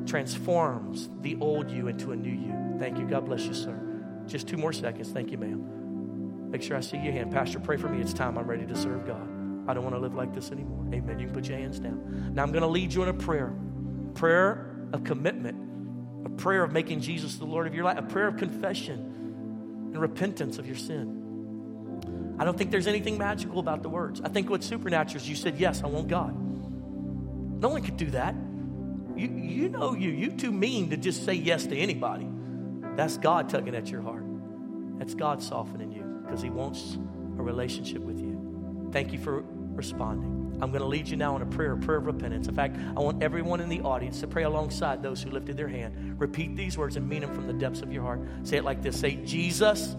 transforms 0.06 1.10
the 1.22 1.36
old 1.42 1.72
you 1.72 1.88
into 1.88 2.12
a 2.12 2.16
new 2.16 2.30
you. 2.30 2.78
Thank 2.80 3.00
you. 3.00 3.08
God 3.08 3.26
bless 3.26 3.46
you, 3.46 3.56
sir. 3.56 3.78
Just 4.28 4.48
two 4.48 4.58
more 4.58 4.74
seconds. 4.74 5.10
Thank 5.10 5.32
you, 5.32 5.38
ma'am. 5.38 6.52
Make 6.52 6.62
sure 6.62 6.78
I 6.78 6.82
see 6.82 6.98
your 6.98 7.14
hand. 7.14 7.32
Pastor, 7.32 7.60
pray 7.60 7.78
for 7.78 7.90
me. 7.90 8.02
It's 8.02 8.14
time. 8.14 8.38
I'm 8.38 8.48
ready 8.48 8.68
to 8.68 8.76
serve 8.76 9.08
God. 9.08 9.31
I 9.68 9.74
don't 9.74 9.84
want 9.84 9.96
to 9.96 10.00
live 10.00 10.16
like 10.16 10.34
this 10.34 10.52
anymore. 10.52 10.86
Amen. 10.94 11.20
You 11.20 11.26
can 11.26 11.36
put 11.36 11.48
your 11.48 11.58
hands 11.58 11.80
down. 11.80 12.34
Now 12.34 12.44
I'm 12.44 12.52
going 12.52 12.64
to 12.64 12.68
lead 12.68 12.94
you 12.94 13.04
in 13.04 13.10
a 13.10 13.14
prayer. 13.14 13.54
Prayer 14.16 14.88
of 14.94 15.04
commitment, 15.04 16.26
a 16.26 16.30
prayer 16.30 16.64
of 16.64 16.72
making 16.72 17.02
Jesus 17.02 17.36
the 17.36 17.46
Lord 17.46 17.68
of 17.68 17.74
your 17.74 17.84
life, 17.84 17.98
a 17.98 18.04
prayer 18.04 18.28
of 18.28 18.38
confession 18.38 19.00
and 19.94 20.02
repentance 20.02 20.58
of 20.58 20.66
your 20.66 20.76
sin. 20.76 22.36
I 22.40 22.44
don't 22.44 22.58
think 22.58 22.72
there's 22.72 22.88
anything 22.88 23.18
magical 23.18 23.60
about 23.60 23.84
the 23.84 23.90
words. 23.90 24.20
I 24.22 24.30
think 24.30 24.50
what's 24.50 24.66
supernatural 24.66 25.22
is 25.22 25.30
you 25.30 25.36
said, 25.36 25.60
Yes, 25.60 25.84
I 25.84 25.88
want 25.88 26.08
God. 26.08 26.36
No 27.62 27.70
one 27.70 27.84
could 27.84 27.98
do 27.98 28.10
that. 28.12 28.34
You, 29.16 29.28
you 29.28 29.70
know 29.70 29.94
you. 29.94 30.10
You 30.10 30.32
too 30.32 30.52
mean 30.52 30.90
to 30.90 30.98
just 30.98 31.26
say 31.26 31.34
yes 31.34 31.68
to 31.68 31.78
anybody. 31.78 32.28
That's 32.96 33.18
God 33.18 33.50
tugging 33.50 33.76
at 33.76 33.90
your 33.90 34.02
heart. 34.02 34.24
That's 34.98 35.14
God 35.14 35.44
softening 35.44 35.92
you 35.92 36.04
because 36.24 36.42
He 36.42 36.50
wants 36.50 36.98
a 37.38 37.44
relationship 37.44 38.02
with 38.02 38.20
you. 38.20 38.21
Thank 38.92 39.14
you 39.14 39.20
for 39.20 39.44
responding. 39.76 40.42
I'm 40.62 40.70
going 40.70 40.82
to 40.82 40.88
lead 40.88 41.08
you 41.08 41.18
now 41.18 41.36
in 41.36 41.42
a 41.42 41.46
prayer, 41.46 41.74
a 41.74 41.78
prayer 41.78 41.98
of 41.98 42.06
repentance. 42.06 42.48
In 42.48 42.54
fact, 42.54 42.78
I 42.96 43.00
want 43.00 43.24
everyone 43.24 43.62
in 43.62 43.70
the 43.70 43.82
audience 43.82 44.20
to 44.20 44.28
pray 44.28 44.44
alongside 44.44 45.02
those 45.02 45.24
who 45.24 45.32
lifted 45.32 45.58
their 45.58 45.68
hand. 45.68 46.20
Repeat 46.20 46.56
these 46.56 46.78
words 46.78 46.98
and 46.98 47.10
mean 47.10 47.22
them 47.22 47.34
from 47.34 47.48
the 47.48 47.54
depths 47.54 47.82
of 47.82 47.92
your 47.92 48.04
heart. 48.04 48.22
Say 48.44 48.58
it 48.58 48.64
like 48.64 48.84
this 48.84 49.00
Say, 49.00 49.16
Jesus, 49.16 49.96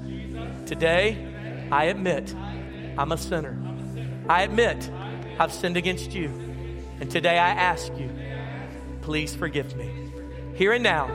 today 0.66 1.68
I 1.72 1.86
admit 1.86 2.32
I'm 2.96 3.10
a 3.10 3.18
sinner. 3.18 3.58
I 4.28 4.42
admit 4.42 4.88
I've 5.38 5.52
sinned 5.52 5.76
against 5.76 6.12
you. 6.12 6.28
And 7.00 7.10
today 7.10 7.38
I 7.38 7.50
ask 7.50 7.92
you, 7.96 8.08
please 9.00 9.34
forgive 9.34 9.74
me. 9.74 10.12
Here 10.54 10.72
and 10.72 10.84
now, 10.84 11.06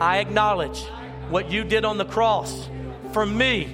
I 0.00 0.18
acknowledge 0.18 0.80
what 1.28 1.50
you 1.50 1.64
did 1.64 1.84
on 1.84 1.98
the 1.98 2.04
cross 2.04 2.68
for 3.12 3.26
me. 3.26 3.64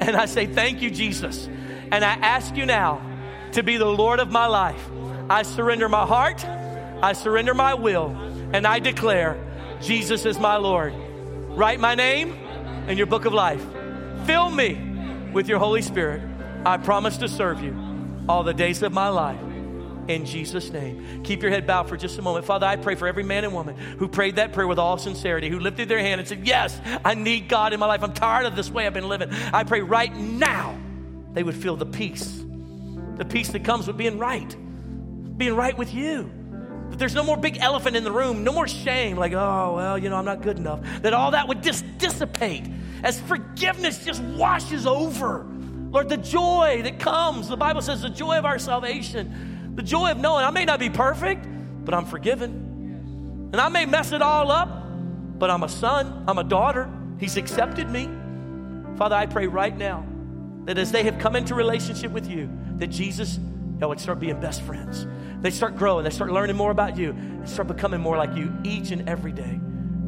And 0.00 0.14
I 0.16 0.26
say, 0.26 0.44
Thank 0.44 0.82
you, 0.82 0.90
Jesus. 0.90 1.48
And 1.92 2.04
I 2.04 2.14
ask 2.14 2.56
you 2.56 2.66
now 2.66 3.00
to 3.52 3.62
be 3.62 3.76
the 3.76 3.86
Lord 3.86 4.20
of 4.20 4.30
my 4.30 4.46
life. 4.46 4.82
I 5.28 5.42
surrender 5.42 5.88
my 5.88 6.06
heart, 6.06 6.44
I 6.44 7.12
surrender 7.12 7.54
my 7.54 7.74
will, 7.74 8.10
and 8.52 8.66
I 8.66 8.78
declare 8.78 9.36
Jesus 9.80 10.24
is 10.24 10.38
my 10.38 10.56
Lord. 10.56 10.94
Write 11.50 11.80
my 11.80 11.94
name 11.94 12.32
in 12.86 12.96
your 12.96 13.06
book 13.06 13.24
of 13.24 13.32
life. 13.32 13.64
Fill 14.24 14.50
me 14.50 14.74
with 15.32 15.48
your 15.48 15.58
Holy 15.58 15.82
Spirit. 15.82 16.22
I 16.64 16.76
promise 16.76 17.16
to 17.18 17.28
serve 17.28 17.62
you 17.62 17.76
all 18.28 18.42
the 18.42 18.54
days 18.54 18.82
of 18.82 18.92
my 18.92 19.08
life. 19.08 19.40
In 20.08 20.24
Jesus' 20.24 20.70
name. 20.70 21.22
Keep 21.24 21.42
your 21.42 21.50
head 21.50 21.66
bowed 21.66 21.88
for 21.88 21.96
just 21.96 22.18
a 22.18 22.22
moment. 22.22 22.44
Father, 22.44 22.66
I 22.66 22.76
pray 22.76 22.94
for 22.94 23.08
every 23.08 23.24
man 23.24 23.44
and 23.44 23.52
woman 23.52 23.76
who 23.76 24.06
prayed 24.06 24.36
that 24.36 24.52
prayer 24.52 24.66
with 24.66 24.78
all 24.78 24.98
sincerity, 24.98 25.48
who 25.48 25.58
lifted 25.58 25.88
their 25.88 25.98
hand 25.98 26.20
and 26.20 26.28
said, 26.28 26.46
Yes, 26.46 26.80
I 27.04 27.14
need 27.14 27.48
God 27.48 27.72
in 27.72 27.80
my 27.80 27.86
life. 27.86 28.02
I'm 28.02 28.12
tired 28.12 28.46
of 28.46 28.54
this 28.54 28.70
way 28.70 28.86
I've 28.86 28.94
been 28.94 29.08
living. 29.08 29.30
I 29.32 29.64
pray 29.64 29.80
right 29.80 30.14
now 30.14 30.78
they 31.36 31.42
would 31.42 31.54
feel 31.54 31.76
the 31.76 31.84
peace, 31.84 32.42
the 33.16 33.24
peace 33.26 33.48
that 33.48 33.62
comes 33.62 33.86
with 33.86 33.98
being 33.98 34.18
right, 34.18 34.56
being 35.36 35.54
right 35.54 35.76
with 35.76 35.92
you. 35.92 36.30
That 36.88 36.98
there's 36.98 37.14
no 37.14 37.22
more 37.22 37.36
big 37.36 37.58
elephant 37.58 37.94
in 37.94 38.04
the 38.04 38.10
room, 38.10 38.42
no 38.42 38.54
more 38.54 38.66
shame, 38.66 39.18
like, 39.18 39.34
oh, 39.34 39.74
well, 39.76 39.98
you 39.98 40.08
know, 40.08 40.16
I'm 40.16 40.24
not 40.24 40.40
good 40.40 40.56
enough. 40.56 40.80
That 41.02 41.12
all 41.12 41.32
that 41.32 41.46
would 41.46 41.62
just 41.62 41.84
dissipate 41.98 42.64
as 43.02 43.20
forgiveness 43.20 44.02
just 44.02 44.22
washes 44.22 44.86
over. 44.86 45.46
Lord, 45.90 46.08
the 46.08 46.16
joy 46.16 46.80
that 46.84 46.98
comes, 47.00 47.48
the 47.48 47.56
Bible 47.58 47.82
says, 47.82 48.00
the 48.00 48.08
joy 48.08 48.38
of 48.38 48.46
our 48.46 48.58
salvation 48.58 49.74
the 49.74 49.82
joy 49.82 50.10
of 50.10 50.16
knowing 50.16 50.42
I 50.42 50.50
may 50.50 50.64
not 50.64 50.80
be 50.80 50.88
perfect, 50.88 51.46
but 51.84 51.92
I'm 51.92 52.06
forgiven. 52.06 53.50
And 53.52 53.60
I 53.60 53.68
may 53.68 53.84
mess 53.84 54.10
it 54.12 54.22
all 54.22 54.50
up, 54.50 54.70
but 55.38 55.50
I'm 55.50 55.64
a 55.64 55.68
son, 55.68 56.24
I'm 56.26 56.38
a 56.38 56.44
daughter. 56.44 56.90
He's 57.20 57.36
accepted 57.36 57.90
me. 57.90 58.08
Father, 58.96 59.16
I 59.16 59.26
pray 59.26 59.48
right 59.48 59.76
now 59.76 60.06
that 60.66 60.78
as 60.78 60.92
they 60.92 61.04
have 61.04 61.18
come 61.18 61.34
into 61.34 61.54
relationship 61.54 62.12
with 62.12 62.28
you, 62.28 62.50
that 62.76 62.88
Jesus, 62.88 63.38
they 63.78 63.86
would 63.86 64.00
start 64.00 64.20
being 64.20 64.38
best 64.40 64.62
friends. 64.62 65.06
They 65.40 65.50
start 65.50 65.76
growing, 65.76 66.04
they 66.04 66.10
start 66.10 66.30
learning 66.30 66.56
more 66.56 66.70
about 66.70 66.96
you, 66.96 67.10
and 67.10 67.48
start 67.48 67.68
becoming 67.68 68.00
more 68.00 68.16
like 68.16 68.36
you 68.36 68.52
each 68.64 68.90
and 68.90 69.08
every 69.08 69.32
day. 69.32 69.60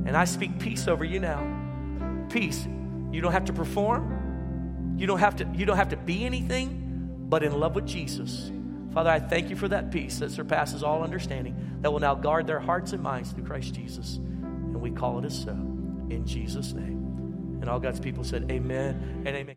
And 0.07 0.16
I 0.16 0.25
speak 0.25 0.59
peace 0.59 0.88
over 0.88 1.04
you 1.04 1.21
now. 1.21 2.27
Peace. 2.29 2.67
You 3.11 3.21
don't 3.21 3.33
have 3.33 3.46
to 3.46 3.52
perform. 3.52 4.96
You 4.98 5.06
don't 5.06 5.21
have 5.21 5.37
to, 5.37 5.48
you 5.54 5.65
don't 5.65 5.77
have 5.77 5.90
to 5.90 5.96
be 5.96 6.25
anything, 6.25 7.27
but 7.29 7.42
in 7.42 7.59
love 7.59 7.75
with 7.75 7.87
Jesus. 7.87 8.50
Father, 8.92 9.11
I 9.11 9.21
thank 9.21 9.50
you 9.50 9.56
for 9.56 9.69
that 9.69 9.92
peace 9.92 10.19
that 10.19 10.33
surpasses 10.33 10.83
all 10.83 11.04
understanding 11.04 11.79
that 11.83 11.92
will 11.92 12.00
now 12.00 12.15
guard 12.15 12.46
their 12.46 12.59
hearts 12.59 12.92
and 12.92 13.02
minds 13.02 13.31
through 13.31 13.44
Christ 13.44 13.75
Jesus. 13.75 14.17
And 14.17 14.81
we 14.81 14.90
call 14.90 15.19
it 15.21 15.25
as 15.25 15.40
so 15.40 15.50
in 15.50 16.25
Jesus' 16.27 16.73
name. 16.73 17.59
And 17.61 17.69
all 17.69 17.79
God's 17.79 18.00
people 18.00 18.25
said, 18.25 18.50
Amen 18.50 19.23
and 19.25 19.29
amen. 19.29 19.46